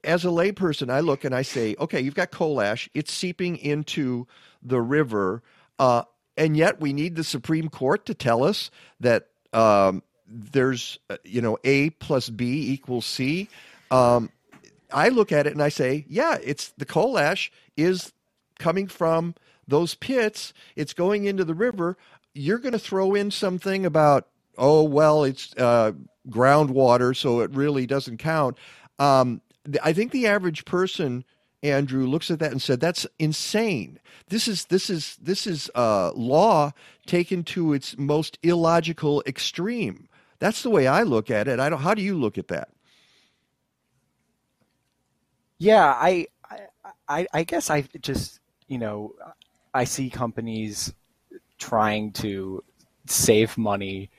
as 0.03 0.25
a 0.25 0.29
layperson, 0.29 0.89
I 0.89 0.99
look 1.01 1.23
and 1.23 1.33
I 1.35 1.41
say, 1.41 1.75
okay, 1.79 1.99
you've 1.99 2.15
got 2.15 2.31
coal 2.31 2.61
ash, 2.61 2.89
it's 2.93 3.11
seeping 3.11 3.57
into 3.57 4.27
the 4.61 4.81
river, 4.81 5.41
uh, 5.79 6.03
and 6.37 6.55
yet 6.55 6.79
we 6.79 6.93
need 6.93 7.15
the 7.15 7.23
Supreme 7.23 7.69
Court 7.69 8.05
to 8.05 8.13
tell 8.13 8.43
us 8.43 8.69
that 8.99 9.27
um, 9.53 10.03
there's, 10.27 10.99
uh, 11.09 11.17
you 11.23 11.41
know, 11.41 11.57
A 11.63 11.89
plus 11.91 12.29
B 12.29 12.71
equals 12.71 13.05
C. 13.05 13.49
Um, 13.89 14.29
I 14.91 15.09
look 15.09 15.31
at 15.31 15.47
it 15.47 15.53
and 15.53 15.61
I 15.61 15.69
say, 15.69 16.05
yeah, 16.07 16.37
it's 16.43 16.69
the 16.77 16.85
coal 16.85 17.17
ash 17.17 17.51
is 17.75 18.13
coming 18.59 18.87
from 18.87 19.35
those 19.67 19.95
pits. 19.95 20.53
It's 20.75 20.93
going 20.93 21.25
into 21.25 21.43
the 21.43 21.55
river 21.55 21.97
you're 22.37 22.59
going 22.59 22.73
to 22.73 22.79
throw 22.79 23.15
in 23.15 23.31
something 23.31 23.85
about 23.85 24.27
oh 24.57 24.83
well 24.83 25.23
it's 25.23 25.53
uh, 25.57 25.91
groundwater 26.29 27.15
so 27.15 27.41
it 27.41 27.51
really 27.51 27.85
doesn't 27.85 28.17
count. 28.17 28.57
Um, 28.99 29.41
i 29.83 29.91
think 29.93 30.11
the 30.11 30.27
average 30.27 30.63
person 30.65 31.25
andrew 31.63 32.05
looks 32.07 32.31
at 32.31 32.39
that 32.39 32.51
and 32.51 32.61
said 32.61 32.79
that's 32.79 33.05
insane. 33.19 33.99
This 34.29 34.47
is 34.47 34.65
this 34.65 34.89
is 34.89 35.17
this 35.21 35.47
is 35.47 35.69
uh, 35.75 36.11
law 36.13 36.71
taken 37.05 37.43
to 37.45 37.73
its 37.73 37.97
most 37.97 38.37
illogical 38.43 39.23
extreme. 39.25 40.07
That's 40.39 40.63
the 40.63 40.69
way 40.69 40.87
i 40.87 41.03
look 41.03 41.31
at 41.31 41.47
it. 41.47 41.59
I 41.59 41.69
don't 41.69 41.81
how 41.81 41.93
do 41.93 42.01
you 42.01 42.17
look 42.17 42.37
at 42.37 42.47
that? 42.49 42.69
Yeah 45.59 45.93
i 45.97 46.27
i 47.07 47.27
i 47.33 47.43
guess 47.43 47.69
i 47.69 47.81
just 48.01 48.39
you 48.67 48.77
know 48.77 49.13
i 49.73 49.83
see 49.83 50.09
companies 50.09 50.93
trying 51.57 52.11
to 52.11 52.63
save 53.07 53.57
money 53.57 54.09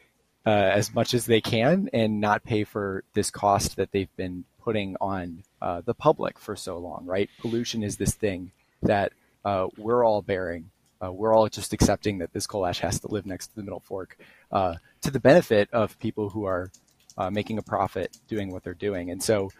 uh, 0.48 0.70
as 0.72 0.94
much 0.94 1.12
as 1.12 1.26
they 1.26 1.42
can 1.42 1.90
and 1.92 2.22
not 2.22 2.42
pay 2.42 2.64
for 2.64 3.04
this 3.12 3.30
cost 3.30 3.76
that 3.76 3.92
they've 3.92 4.16
been 4.16 4.44
putting 4.62 4.96
on 4.98 5.42
uh, 5.60 5.82
the 5.84 5.92
public 5.92 6.38
for 6.38 6.56
so 6.56 6.78
long, 6.78 7.04
right? 7.04 7.28
Pollution 7.38 7.82
is 7.82 7.98
this 7.98 8.14
thing 8.14 8.50
that 8.80 9.12
uh, 9.44 9.66
we're 9.76 10.02
all 10.02 10.22
bearing. 10.22 10.70
Uh, 11.04 11.12
we're 11.12 11.34
all 11.34 11.46
just 11.50 11.74
accepting 11.74 12.16
that 12.16 12.32
this 12.32 12.46
coal 12.46 12.64
ash 12.64 12.78
has 12.78 12.98
to 12.98 13.08
live 13.08 13.26
next 13.26 13.48
to 13.48 13.56
the 13.56 13.62
middle 13.62 13.80
fork 13.80 14.16
uh, 14.50 14.76
to 15.02 15.10
the 15.10 15.20
benefit 15.20 15.68
of 15.70 15.98
people 15.98 16.30
who 16.30 16.46
are 16.46 16.70
uh, 17.18 17.28
making 17.28 17.58
a 17.58 17.62
profit 17.62 18.16
doing 18.26 18.50
what 18.50 18.64
they're 18.64 18.72
doing. 18.72 19.10
And 19.10 19.22
so 19.22 19.50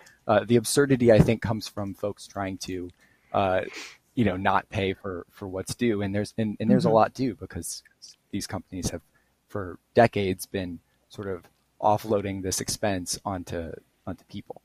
the 0.46 0.56
absurdity, 0.56 1.12
I 1.12 1.18
think, 1.18 1.42
comes 1.42 1.68
from 1.68 1.92
folks 1.92 2.26
trying 2.26 2.56
to 2.58 2.90
you 4.14 4.24
know 4.24 4.38
not 4.38 4.70
pay 4.70 4.94
for 4.94 5.26
for 5.30 5.46
what's 5.46 5.74
due 5.74 6.02
and 6.02 6.12
there's 6.12 6.34
and, 6.38 6.56
and 6.58 6.68
there's 6.68 6.82
mm-hmm. 6.82 6.90
a 6.90 6.94
lot 6.94 7.14
due 7.14 7.36
because 7.36 7.84
these 8.32 8.48
companies 8.48 8.90
have 8.90 9.02
for 9.48 9.78
decades 9.94 10.46
been 10.46 10.80
sort 11.08 11.28
of 11.28 11.44
offloading 11.80 12.42
this 12.42 12.60
expense 12.60 13.18
onto 13.24 13.70
onto 14.06 14.24
people 14.24 14.62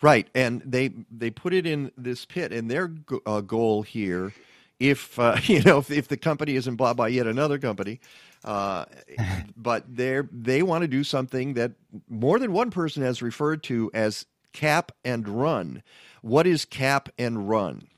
right 0.00 0.28
and 0.34 0.62
they 0.64 0.90
they 1.10 1.30
put 1.30 1.52
it 1.52 1.66
in 1.66 1.90
this 1.96 2.24
pit 2.24 2.52
and 2.52 2.70
their 2.70 2.92
uh, 3.26 3.40
goal 3.40 3.82
here 3.82 4.32
if 4.78 5.18
uh, 5.18 5.36
you 5.44 5.62
know 5.62 5.78
if, 5.78 5.90
if, 5.90 6.08
the 6.08 6.16
company 6.16 6.54
isn't 6.54 6.76
bought 6.76 6.96
by 6.96 7.08
yet 7.08 7.26
another 7.26 7.58
company 7.58 8.00
uh, 8.44 8.84
but 9.56 9.84
they 9.94 10.20
they 10.30 10.62
want 10.62 10.82
to 10.82 10.88
do 10.88 11.02
something 11.02 11.54
that 11.54 11.72
more 12.08 12.38
than 12.38 12.52
one 12.52 12.70
person 12.70 13.02
has 13.02 13.22
referred 13.22 13.62
to 13.62 13.90
as 13.92 14.26
cap 14.52 14.92
and 15.04 15.28
run 15.28 15.82
what 16.20 16.46
is 16.46 16.64
cap 16.64 17.08
and 17.18 17.48
run 17.48 17.88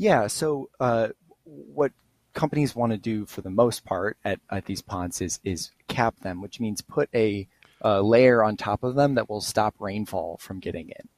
yeah. 0.00 0.28
So 0.28 0.70
uh, 0.80 1.08
what 1.44 1.92
companies 2.34 2.74
want 2.74 2.92
to 2.92 2.98
do 2.98 3.26
for 3.26 3.40
the 3.40 3.50
most 3.50 3.84
part 3.84 4.16
at, 4.24 4.40
at 4.50 4.66
these 4.66 4.82
ponds 4.82 5.20
is 5.20 5.40
is 5.44 5.70
cap 5.88 6.18
them, 6.20 6.40
which 6.40 6.60
means 6.60 6.80
put 6.80 7.08
a, 7.14 7.48
a 7.80 8.02
layer 8.02 8.42
on 8.42 8.56
top 8.56 8.82
of 8.82 8.94
them 8.94 9.14
that 9.14 9.28
will 9.28 9.40
stop 9.40 9.74
rainfall 9.78 10.38
from 10.40 10.60
getting 10.60 10.90
in. 10.90 11.08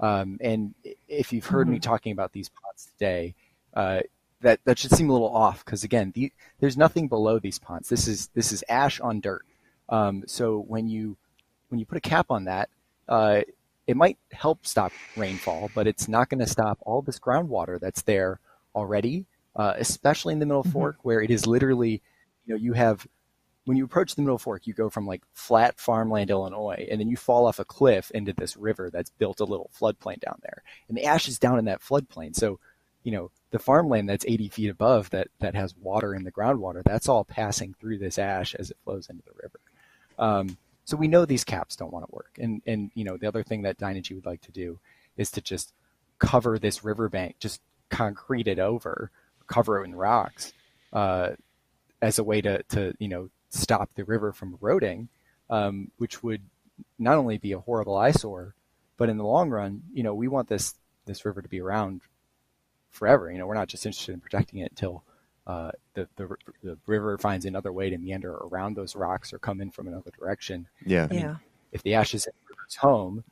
Um, 0.00 0.38
and 0.40 0.74
if 1.08 1.32
you've 1.32 1.46
heard 1.46 1.66
mm-hmm. 1.66 1.74
me 1.74 1.80
talking 1.80 2.12
about 2.12 2.32
these 2.32 2.50
ponds 2.50 2.86
today, 2.92 3.34
uh, 3.74 4.00
that 4.40 4.60
that 4.64 4.78
should 4.78 4.92
seem 4.92 5.10
a 5.10 5.12
little 5.12 5.34
off 5.34 5.64
because 5.64 5.84
again, 5.84 6.12
the, 6.14 6.32
there's 6.60 6.76
nothing 6.76 7.08
below 7.08 7.38
these 7.38 7.58
ponds. 7.58 7.88
This 7.88 8.06
is 8.06 8.28
this 8.34 8.52
is 8.52 8.62
ash 8.68 9.00
on 9.00 9.20
dirt. 9.20 9.44
Um, 9.88 10.24
so 10.26 10.58
when 10.58 10.88
you 10.88 11.16
when 11.68 11.80
you 11.80 11.86
put 11.86 11.98
a 11.98 12.02
cap 12.02 12.26
on 12.30 12.44
that, 12.44 12.68
uh, 13.08 13.42
it 13.86 13.96
might 13.96 14.18
help 14.32 14.66
stop 14.66 14.92
rainfall, 15.16 15.70
but 15.74 15.86
it's 15.86 16.08
not 16.08 16.28
going 16.28 16.40
to 16.40 16.46
stop 16.46 16.78
all 16.82 17.02
this 17.02 17.18
groundwater 17.18 17.80
that's 17.80 18.02
there 18.02 18.38
already, 18.74 19.24
uh, 19.58 19.74
especially 19.76 20.32
in 20.32 20.38
the 20.38 20.46
Middle 20.46 20.62
mm-hmm. 20.62 20.72
Fork, 20.72 20.96
where 21.02 21.20
it 21.20 21.30
is 21.30 21.46
literally, 21.46 22.00
you 22.46 22.54
know, 22.54 22.56
you 22.56 22.72
have 22.72 23.06
when 23.64 23.76
you 23.76 23.84
approach 23.84 24.14
the 24.14 24.22
Middle 24.22 24.38
Fork, 24.38 24.66
you 24.66 24.72
go 24.72 24.88
from 24.88 25.06
like 25.06 25.22
flat 25.34 25.78
farmland 25.78 26.30
Illinois, 26.30 26.88
and 26.90 26.98
then 26.98 27.08
you 27.08 27.18
fall 27.18 27.46
off 27.46 27.58
a 27.58 27.64
cliff 27.66 28.10
into 28.12 28.32
this 28.32 28.56
river 28.56 28.88
that's 28.90 29.10
built 29.10 29.40
a 29.40 29.44
little 29.44 29.70
floodplain 29.78 30.20
down 30.20 30.38
there, 30.42 30.62
and 30.88 30.96
the 30.96 31.04
ash 31.04 31.28
is 31.28 31.38
down 31.38 31.58
in 31.58 31.66
that 31.66 31.82
floodplain. 31.82 32.34
So 32.34 32.58
you 33.08 33.12
know, 33.12 33.30
the 33.50 33.58
farmland 33.58 34.08
that's 34.08 34.26
80 34.26 34.48
feet 34.48 34.68
above 34.68 35.08
that, 35.10 35.28
that 35.40 35.54
has 35.54 35.74
water 35.76 36.14
in 36.14 36.24
the 36.24 36.32
groundwater, 36.32 36.82
that's 36.84 37.08
all 37.08 37.24
passing 37.24 37.74
through 37.80 37.98
this 37.98 38.18
ash 38.18 38.54
as 38.54 38.70
it 38.70 38.76
flows 38.84 39.08
into 39.08 39.22
the 39.24 39.32
river. 39.42 39.60
Um, 40.18 40.58
so 40.84 40.96
we 40.96 41.08
know 41.08 41.24
these 41.24 41.44
caps 41.44 41.76
don't 41.76 41.92
want 41.92 42.06
to 42.06 42.14
work. 42.14 42.32
And, 42.38 42.60
and, 42.66 42.90
you 42.94 43.04
know, 43.04 43.16
the 43.16 43.28
other 43.28 43.42
thing 43.42 43.62
that 43.62 43.78
Dynegy 43.78 44.14
would 44.14 44.26
like 44.26 44.42
to 44.42 44.52
do 44.52 44.78
is 45.16 45.30
to 45.30 45.40
just 45.40 45.72
cover 46.18 46.58
this 46.58 46.84
riverbank, 46.84 47.38
just 47.38 47.62
concrete 47.88 48.48
it 48.48 48.58
over, 48.58 49.10
cover 49.48 49.82
it 49.82 49.86
in 49.88 49.94
rocks, 49.94 50.52
uh, 50.92 51.30
as 52.00 52.18
a 52.18 52.24
way 52.24 52.40
to, 52.40 52.62
to, 52.64 52.94
you 52.98 53.08
know, 53.08 53.28
stop 53.50 53.90
the 53.94 54.04
river 54.04 54.32
from 54.32 54.56
eroding, 54.60 55.08
um, 55.50 55.90
which 55.98 56.22
would 56.22 56.42
not 56.98 57.16
only 57.18 57.38
be 57.38 57.52
a 57.52 57.58
horrible 57.58 57.96
eyesore, 57.96 58.54
but 58.96 59.08
in 59.08 59.16
the 59.16 59.24
long 59.24 59.50
run, 59.50 59.82
you 59.92 60.02
know, 60.02 60.14
we 60.14 60.28
want 60.28 60.48
this, 60.48 60.74
this 61.06 61.24
river 61.24 61.42
to 61.42 61.48
be 61.48 61.60
around 61.60 62.02
forever. 62.90 63.30
You 63.30 63.38
know, 63.38 63.46
we're 63.46 63.54
not 63.54 63.68
just 63.68 63.86
interested 63.86 64.12
in 64.12 64.20
protecting 64.20 64.60
it 64.60 64.70
until 64.70 65.02
uh, 65.46 65.70
the, 65.94 66.08
the, 66.16 66.28
the 66.62 66.78
river 66.86 67.16
finds 67.18 67.46
another 67.46 67.72
way 67.72 67.90
to 67.90 67.98
meander 67.98 68.32
around 68.34 68.74
those 68.76 68.94
rocks 68.94 69.32
or 69.32 69.38
come 69.38 69.60
in 69.60 69.70
from 69.70 69.88
another 69.88 70.10
direction. 70.18 70.66
Yeah. 70.84 71.04
I 71.04 71.06
mean, 71.08 71.20
Yeah. 71.20 71.36
if 71.72 71.82
the 71.82 71.94
ash 71.94 72.14
is 72.14 72.26
in 72.26 72.32
the 72.46 72.54
river's 72.54 72.76
home, 72.76 73.24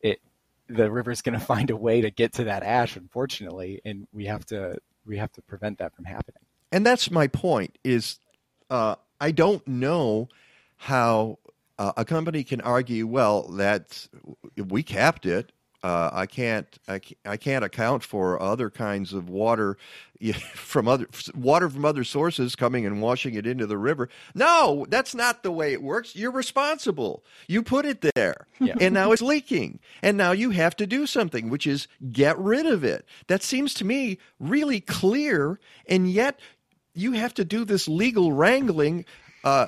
it 0.00 0.20
the 0.68 0.90
river's 0.90 1.22
going 1.22 1.38
to 1.38 1.44
find 1.44 1.70
a 1.70 1.76
way 1.76 2.00
to 2.00 2.10
get 2.10 2.32
to 2.34 2.44
that 2.44 2.62
ash, 2.62 2.96
unfortunately, 2.96 3.80
and 3.84 4.06
we 4.12 4.26
have 4.26 4.44
to 4.46 4.78
we 5.06 5.16
have 5.16 5.32
to 5.32 5.42
prevent 5.42 5.78
that 5.78 5.94
from 5.94 6.04
happening. 6.04 6.40
and 6.72 6.84
that's 6.84 7.10
my 7.10 7.26
point 7.26 7.78
is 7.84 8.18
uh, 8.70 8.94
i 9.20 9.30
don't 9.30 9.66
know 9.66 10.28
how 10.76 11.38
uh, 11.78 11.92
a 11.96 12.04
company 12.04 12.44
can 12.44 12.60
argue 12.60 13.06
well 13.06 13.42
that 13.48 14.06
we 14.56 14.82
capped 14.82 15.26
it 15.26 15.52
uh, 15.84 16.08
I 16.12 16.24
can't, 16.26 16.66
I 16.88 16.98
can't 16.98 17.18
I 17.26 17.36
can't 17.36 17.64
account 17.64 18.02
for 18.02 18.40
other 18.42 18.70
kinds 18.70 19.12
of 19.12 19.28
water 19.28 19.76
from 20.54 20.88
other 20.88 21.06
water 21.36 21.68
from 21.68 21.84
other 21.84 22.04
sources 22.04 22.56
coming 22.56 22.86
and 22.86 23.02
washing 23.02 23.34
it 23.34 23.46
into 23.46 23.66
the 23.66 23.76
river. 23.76 24.08
No, 24.34 24.86
that's 24.88 25.14
not 25.14 25.42
the 25.42 25.52
way 25.52 25.72
it 25.74 25.82
works. 25.82 26.16
You're 26.16 26.30
responsible. 26.32 27.22
You 27.48 27.62
put 27.62 27.84
it 27.84 28.00
there, 28.14 28.46
Yeah. 28.60 28.76
and 28.80 28.94
now 28.94 29.12
it's 29.12 29.20
leaking, 29.20 29.78
and 30.02 30.16
now 30.16 30.32
you 30.32 30.50
have 30.50 30.74
to 30.76 30.86
do 30.86 31.06
something, 31.06 31.50
which 31.50 31.66
is 31.66 31.86
get 32.10 32.38
rid 32.38 32.64
of 32.64 32.82
it. 32.82 33.04
That 33.26 33.42
seems 33.42 33.74
to 33.74 33.84
me 33.84 34.16
really 34.40 34.80
clear, 34.80 35.60
and 35.86 36.10
yet 36.10 36.40
you 36.94 37.12
have 37.12 37.34
to 37.34 37.44
do 37.44 37.64
this 37.66 37.88
legal 37.88 38.32
wrangling 38.32 39.04
uh, 39.44 39.66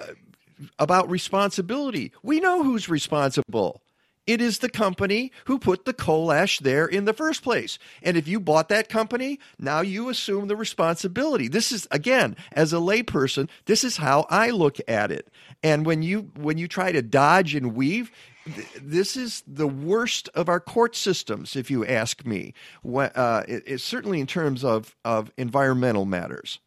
about 0.78 1.10
responsibility. 1.10 2.12
We 2.22 2.40
know 2.40 2.62
who's 2.62 2.88
responsible. 2.88 3.82
It 4.26 4.40
is 4.40 4.58
the 4.58 4.68
company 4.68 5.32
who 5.46 5.58
put 5.58 5.84
the 5.84 5.92
coal 5.94 6.32
ash 6.32 6.58
there 6.58 6.86
in 6.86 7.04
the 7.04 7.12
first 7.12 7.42
place. 7.42 7.78
And 8.02 8.16
if 8.16 8.26
you 8.28 8.40
bought 8.40 8.68
that 8.70 8.88
company, 8.88 9.38
now 9.58 9.80
you 9.82 10.08
assume 10.08 10.48
the 10.48 10.56
responsibility. 10.56 11.48
This 11.48 11.72
is 11.72 11.86
again, 11.90 12.36
as 12.52 12.72
a 12.72 12.76
layperson, 12.76 13.48
this 13.66 13.84
is 13.84 13.98
how 13.98 14.26
I 14.30 14.50
look 14.50 14.78
at 14.88 15.10
it. 15.12 15.28
And 15.62 15.86
when 15.86 16.02
you 16.02 16.30
when 16.36 16.58
you 16.58 16.68
try 16.68 16.92
to 16.92 17.02
dodge 17.02 17.54
and 17.54 17.74
weave, 17.74 18.10
th- 18.44 18.66
this 18.82 19.16
is 19.16 19.42
the 19.46 19.68
worst 19.68 20.28
of 20.34 20.48
our 20.48 20.60
court 20.60 20.96
systems, 20.96 21.56
if 21.56 21.70
you 21.70 21.86
ask 21.86 22.26
me. 22.26 22.54
Uh, 22.84 23.42
it, 23.48 23.62
it's 23.66 23.84
certainly 23.84 24.20
in 24.20 24.26
terms 24.26 24.64
of 24.64 24.96
of 25.04 25.32
environmental 25.36 26.04
matters. 26.04 26.58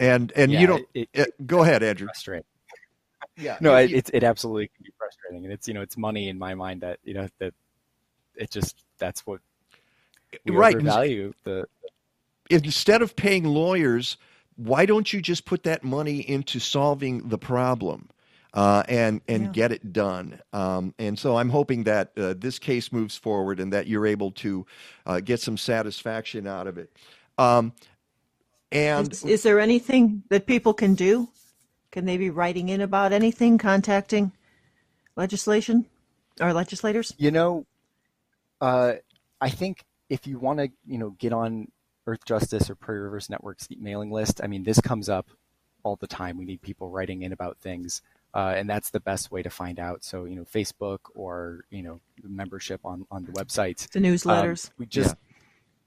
And 0.00 0.32
and 0.36 0.52
Yeah, 0.52 0.60
you 0.60 0.66
don't 0.66 0.86
it- 0.94 1.08
uh, 1.18 1.24
go 1.46 1.62
ahead, 1.62 1.82
Andrew. 1.82 2.06
Frustrating. 2.08 2.44
Yeah, 3.36 3.56
No, 3.60 3.76
you- 3.78 3.84
it, 3.84 3.92
it's 3.92 4.10
it 4.10 4.24
absolutely 4.24 4.68
can 4.68 4.84
be 4.84 4.92
frustrating, 4.98 5.44
and 5.44 5.52
it's 5.52 5.66
you 5.68 5.74
know 5.74 5.80
it's 5.82 5.96
money 5.96 6.28
in 6.28 6.38
my 6.38 6.54
mind 6.54 6.82
that 6.82 6.98
you 7.04 7.14
know 7.14 7.28
that 7.38 7.54
it 8.36 8.50
just 8.50 8.84
that's 8.98 9.26
what 9.26 9.40
we 10.44 10.54
right. 10.54 10.74
overvalue 10.74 11.32
the 11.44 11.66
instead 12.50 13.02
of 13.02 13.16
paying 13.16 13.44
lawyers, 13.44 14.16
why 14.56 14.84
don't 14.84 15.12
you 15.12 15.22
just 15.22 15.44
put 15.46 15.62
that 15.62 15.82
money 15.82 16.18
into 16.28 16.58
solving 16.58 17.28
the 17.28 17.38
problem 17.38 18.10
uh, 18.52 18.82
and 18.88 19.22
and 19.28 19.44
Yeah. 19.44 19.52
get 19.52 19.72
it 19.72 19.92
done? 19.92 20.40
Um, 20.52 20.94
and 20.98 21.18
so 21.18 21.36
I'm 21.38 21.48
hoping 21.48 21.84
that 21.84 22.12
uh, 22.18 22.34
this 22.36 22.58
case 22.58 22.92
moves 22.92 23.16
forward 23.16 23.60
and 23.60 23.72
that 23.72 23.86
you're 23.86 24.06
able 24.06 24.30
to 24.32 24.66
uh, 25.06 25.20
get 25.20 25.40
some 25.40 25.56
satisfaction 25.56 26.46
out 26.46 26.66
of 26.66 26.76
it. 26.76 26.90
Um, 27.38 27.72
and 28.70 29.10
Is, 29.12 29.24
is 29.24 29.42
there 29.42 29.58
anything 29.60 30.22
that 30.28 30.46
people 30.46 30.74
can 30.74 30.94
do? 30.94 31.28
Can 31.92 32.06
they 32.06 32.16
be 32.16 32.30
writing 32.30 32.70
in 32.70 32.80
about 32.80 33.12
anything, 33.12 33.58
contacting 33.58 34.32
legislation 35.14 35.86
or 36.40 36.52
legislators? 36.52 37.14
You 37.18 37.30
know, 37.30 37.66
uh, 38.60 38.94
I 39.40 39.50
think 39.50 39.84
if 40.08 40.26
you 40.26 40.38
want 40.38 40.58
to, 40.58 40.70
you 40.86 40.98
know, 40.98 41.10
get 41.10 41.32
on 41.32 41.68
Earth 42.06 42.24
Justice 42.24 42.70
or 42.70 42.74
Prairie 42.74 43.02
Rivers 43.02 43.28
Network's 43.28 43.68
mailing 43.78 44.10
list, 44.10 44.40
I 44.42 44.46
mean, 44.46 44.64
this 44.64 44.80
comes 44.80 45.08
up 45.08 45.28
all 45.82 45.96
the 45.96 46.06
time. 46.06 46.38
We 46.38 46.46
need 46.46 46.62
people 46.62 46.88
writing 46.88 47.22
in 47.22 47.32
about 47.32 47.58
things, 47.58 48.00
uh, 48.34 48.54
and 48.56 48.68
that's 48.68 48.90
the 48.90 49.00
best 49.00 49.30
way 49.30 49.42
to 49.42 49.50
find 49.50 49.78
out. 49.78 50.02
So, 50.02 50.24
you 50.24 50.34
know, 50.34 50.44
Facebook 50.44 51.00
or 51.14 51.64
you 51.70 51.82
know, 51.82 52.00
membership 52.22 52.80
on 52.84 53.06
on 53.10 53.24
the 53.24 53.32
websites. 53.32 53.90
The 53.90 54.00
newsletters. 54.00 54.68
Um, 54.68 54.74
we 54.78 54.86
just 54.86 55.14
the 55.14 55.31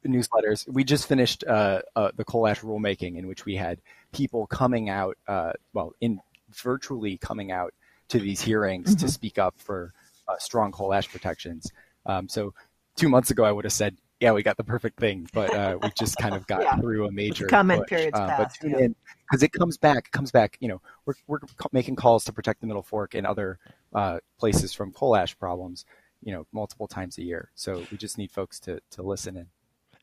newsletters. 0.10 0.68
We 0.68 0.84
just 0.84 1.08
finished 1.08 1.44
uh, 1.48 1.82
uh, 1.96 2.12
the 2.16 2.24
coal 2.26 2.48
ash 2.48 2.62
rulemaking, 2.62 3.18
in 3.18 3.28
which 3.28 3.46
we 3.46 3.56
had 3.56 3.80
people 4.12 4.48
coming 4.48 4.90
out, 4.90 5.18
uh, 5.28 5.54
well, 5.74 5.94
in 6.02 6.20
virtually 6.52 7.18
coming 7.18 7.52
out 7.52 7.74
to 8.10 8.20
these 8.20 8.42
hearings 8.42 8.96
to 8.96 9.08
speak 9.08 9.38
up 9.38 9.56
for 9.58 9.94
uh, 10.28 10.36
strong 10.40 10.72
coal 10.72 10.94
ash 10.94 11.10
protections. 11.10 11.72
Um, 12.06 12.30
so 12.30 12.54
two 12.96 13.10
months 13.10 13.32
ago, 13.32 13.44
I 13.44 13.52
would 13.52 13.66
have 13.66 13.74
said, 13.74 13.98
"Yeah, 14.20 14.32
we 14.34 14.44
got 14.44 14.58
the 14.58 14.64
perfect 14.64 15.00
thing," 15.00 15.28
but 15.34 15.54
uh, 15.54 15.78
we 15.82 15.90
just 15.98 16.18
kind 16.18 16.36
of 16.36 16.46
got 16.54 16.62
Yeah. 16.62 16.78
through 16.78 17.08
a 17.08 17.12
major 17.12 17.48
comment 17.48 17.82
push. 17.82 17.90
period's 17.90 18.20
Uh, 18.20 18.36
but 18.38 18.54
tune 18.54 18.72
yeah. 18.72 18.78
in 18.86 18.96
because 19.30 19.42
it 19.44 19.52
comes 19.52 19.78
back. 19.78 20.08
It 20.08 20.12
comes 20.12 20.32
back. 20.32 20.58
You 20.60 20.68
know, 20.70 20.82
we're 21.06 21.16
we're 21.28 21.40
making 21.72 21.96
calls 21.96 22.24
to 22.26 22.34
protect 22.34 22.62
the 22.62 22.68
Middle 22.68 22.84
Fork 22.84 23.16
and 23.16 23.26
other 23.26 23.58
uh, 23.94 24.20
places 24.38 24.74
from 24.74 24.92
coal 24.92 25.16
ash 25.16 25.38
problems. 25.38 25.86
You 26.24 26.32
know, 26.34 26.48
multiple 26.52 26.88
times 26.88 27.18
a 27.20 27.24
year. 27.24 27.52
So 27.56 27.84
we 27.92 27.98
just 27.98 28.18
need 28.18 28.32
folks 28.32 28.60
to 28.62 28.80
to 28.92 29.04
listen 29.04 29.36
in. 29.38 29.48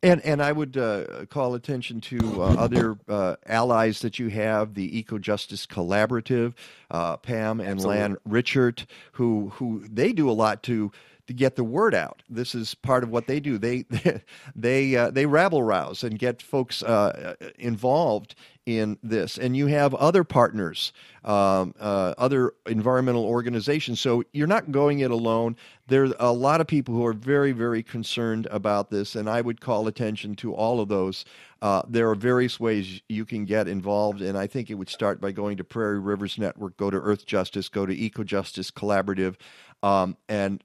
And 0.05 0.21
and 0.23 0.43
I 0.43 0.51
would 0.51 0.77
uh, 0.77 1.27
call 1.27 1.55
attention 1.55 2.01
to 2.03 2.43
uh, 2.43 2.55
other 2.59 2.99
uh, 3.09 3.37
allies 3.47 4.01
that 4.01 4.19
you 4.19 4.29
have, 4.29 4.75
the 4.75 4.99
Eco 4.99 5.17
Justice 5.19 5.65
Collaborative, 5.65 6.55
uh, 6.91 7.19
Pam 7.19 7.61
and 7.61 7.81
Lan 7.81 8.17
Richart, 8.29 8.87
who 9.13 9.51
who 9.51 9.85
they 9.89 10.13
do 10.13 10.29
a 10.29 10.33
lot 10.33 10.65
to 10.65 10.91
to 11.33 11.39
get 11.39 11.57
the 11.57 11.65
word 11.65 11.95
out. 11.95 12.23
This 12.29 12.55
is 12.55 12.75
part 12.75 13.03
of 13.03 13.11
what 13.11 13.27
they 13.27 13.41
do. 13.41 13.59
They 13.59 13.85
they 14.57 14.97
uh, 14.97 15.11
they 15.11 15.27
rabble 15.27 15.63
rouse 15.63 16.03
and 16.03 16.19
get 16.19 16.43
folks 16.43 16.83
uh, 16.83 17.35
involved 17.59 18.35
in 18.67 18.97
this. 19.03 19.39
And 19.39 19.57
you 19.57 19.67
have 19.67 19.93
other 19.95 20.23
partners, 20.23 20.93
um, 21.25 21.75
uh, 21.81 22.15
other 22.17 22.53
environmental 22.67 23.25
organizations. 23.25 24.01
So 24.01 24.23
you're 24.33 24.47
not 24.47 24.71
going 24.71 25.01
it 25.01 25.11
alone. 25.11 25.57
There 25.89 26.05
are 26.05 26.15
a 26.21 26.33
lot 26.33 26.61
of 26.61 26.69
people 26.69 26.95
who 26.95 27.05
are 27.05 27.13
very, 27.13 27.53
very 27.53 27.83
concerned 27.83 28.47
about 28.51 28.91
this, 28.91 29.17
and 29.17 29.29
I 29.29 29.41
would 29.41 29.61
call 29.61 29.89
attention 29.89 30.37
to 30.37 30.55
all 30.55 30.81
of 30.81 30.89
those. 30.89 31.25
Uh, 31.61 31.83
there 31.89 32.09
are 32.11 32.15
various 32.15 32.61
ways 32.61 33.03
you 33.09 33.25
can 33.25 33.45
get 33.45 33.67
involved, 33.69 34.23
and 34.23 34.39
I 34.39 34.47
think 34.47 34.71
it 34.71 34.75
would 34.75 34.89
start 34.89 35.21
by 35.21 35.33
going 35.33 35.57
to 35.57 35.65
Prairie 35.65 36.01
Rivers 36.01 36.39
Network, 36.39 36.77
go 36.77 36.91
to 36.91 36.97
Earth 36.97 37.27
Justice, 37.27 37.69
go 37.69 37.85
to 37.85 37.95
Eco 37.95 38.23
Justice 38.23 38.71
Collaborative, 38.71 39.37
um, 39.83 40.17
and 40.29 40.63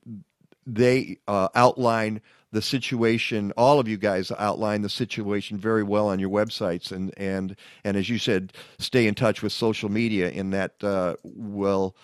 they 0.67 1.17
uh, 1.27 1.47
outline 1.55 2.21
the 2.51 2.61
situation. 2.61 3.51
All 3.57 3.79
of 3.79 3.87
you 3.87 3.97
guys 3.97 4.31
outline 4.37 4.81
the 4.81 4.89
situation 4.89 5.57
very 5.57 5.83
well 5.83 6.09
on 6.09 6.19
your 6.19 6.29
websites, 6.29 6.91
and 6.91 7.13
and 7.17 7.55
and 7.83 7.97
as 7.97 8.09
you 8.09 8.19
said, 8.19 8.53
stay 8.77 9.07
in 9.07 9.15
touch 9.15 9.41
with 9.41 9.53
social 9.53 9.89
media, 9.89 10.29
and 10.29 10.53
that 10.53 10.83
uh, 10.83 11.15
will 11.23 11.95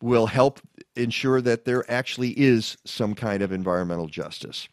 will 0.00 0.26
help 0.26 0.60
ensure 0.94 1.40
that 1.40 1.64
there 1.64 1.90
actually 1.90 2.30
is 2.30 2.76
some 2.84 3.14
kind 3.14 3.42
of 3.42 3.52
environmental 3.52 4.06
justice. 4.06 4.68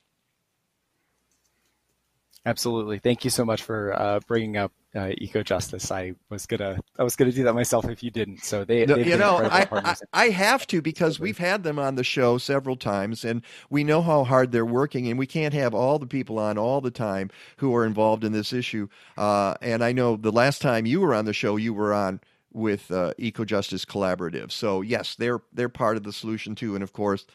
Absolutely. 2.45 2.99
Thank 2.99 3.23
you 3.23 3.29
so 3.29 3.45
much 3.45 3.63
for 3.63 3.93
uh, 3.99 4.19
bringing 4.27 4.57
up 4.57 4.73
uh, 4.95 5.11
eco 5.17 5.43
justice. 5.43 5.91
I 5.91 6.13
was 6.29 6.45
gonna 6.45 6.79
I 6.97 7.03
was 7.03 7.15
gonna 7.15 7.31
do 7.31 7.43
that 7.43 7.53
myself 7.53 7.89
if 7.89 8.03
you 8.03 8.11
didn't. 8.11 8.43
So 8.43 8.63
they, 8.63 8.85
No, 8.85 8.95
you 8.95 9.17
know, 9.17 9.37
I, 9.37 9.67
I. 9.71 9.95
I 10.13 10.29
have 10.29 10.67
to 10.67 10.81
because 10.81 11.19
we've 11.19 11.37
had 11.37 11.63
them 11.63 11.79
on 11.79 11.95
the 11.95 12.03
show 12.03 12.37
several 12.37 12.75
times, 12.75 13.25
and 13.25 13.41
we 13.69 13.83
know 13.83 14.01
how 14.01 14.23
hard 14.23 14.51
they're 14.51 14.65
working, 14.65 15.07
and 15.07 15.17
we 15.17 15.27
can't 15.27 15.53
have 15.53 15.73
all 15.73 15.99
the 15.99 16.07
people 16.07 16.37
on 16.39 16.57
all 16.57 16.81
the 16.81 16.91
time 16.91 17.29
who 17.57 17.75
are 17.75 17.85
involved 17.85 18.23
in 18.23 18.31
this 18.31 18.53
issue. 18.53 18.87
Uh, 19.17 19.55
and 19.61 19.83
I 19.83 19.91
know 19.91 20.15
the 20.15 20.31
last 20.31 20.61
time 20.61 20.85
you 20.85 21.01
were 21.01 21.13
on 21.13 21.25
the 21.25 21.33
show, 21.33 21.57
you 21.57 21.73
were 21.73 21.93
on 21.93 22.19
with 22.51 22.91
uh, 22.91 23.13
Eco 23.17 23.45
Justice 23.45 23.85
Collaborative. 23.85 24.51
So 24.51 24.81
yes, 24.81 25.15
they're 25.15 25.41
they're 25.53 25.69
part 25.69 25.97
of 25.97 26.03
the 26.03 26.13
solution 26.13 26.55
too, 26.55 26.75
and 26.75 26.83
of 26.83 26.93
course. 26.93 27.25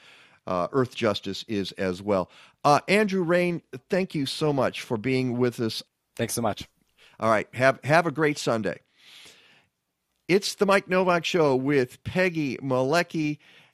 Uh, 0.46 0.66
Earth 0.72 0.94
Justice 0.94 1.44
is 1.46 1.72
as 1.72 2.00
well. 2.00 2.30
Uh, 2.64 2.80
Andrew 2.88 3.22
Rehn, 3.22 3.60
thank 3.90 4.14
you 4.14 4.24
so 4.24 4.50
much 4.50 4.80
for 4.80 4.96
being 4.96 5.36
with 5.36 5.60
us 5.60 5.82
Thanks 6.18 6.34
so 6.34 6.42
much. 6.42 6.68
All 7.20 7.30
right. 7.30 7.48
Have 7.54 7.80
have 7.84 8.06
a 8.06 8.12
great 8.12 8.38
Sunday. 8.38 8.80
It's 10.28 10.54
the 10.54 10.66
Mike 10.66 10.88
Nowak 10.88 11.24
Show 11.24 11.56
with 11.56 12.02
Peggy 12.04 12.58
Malecki 12.58 13.38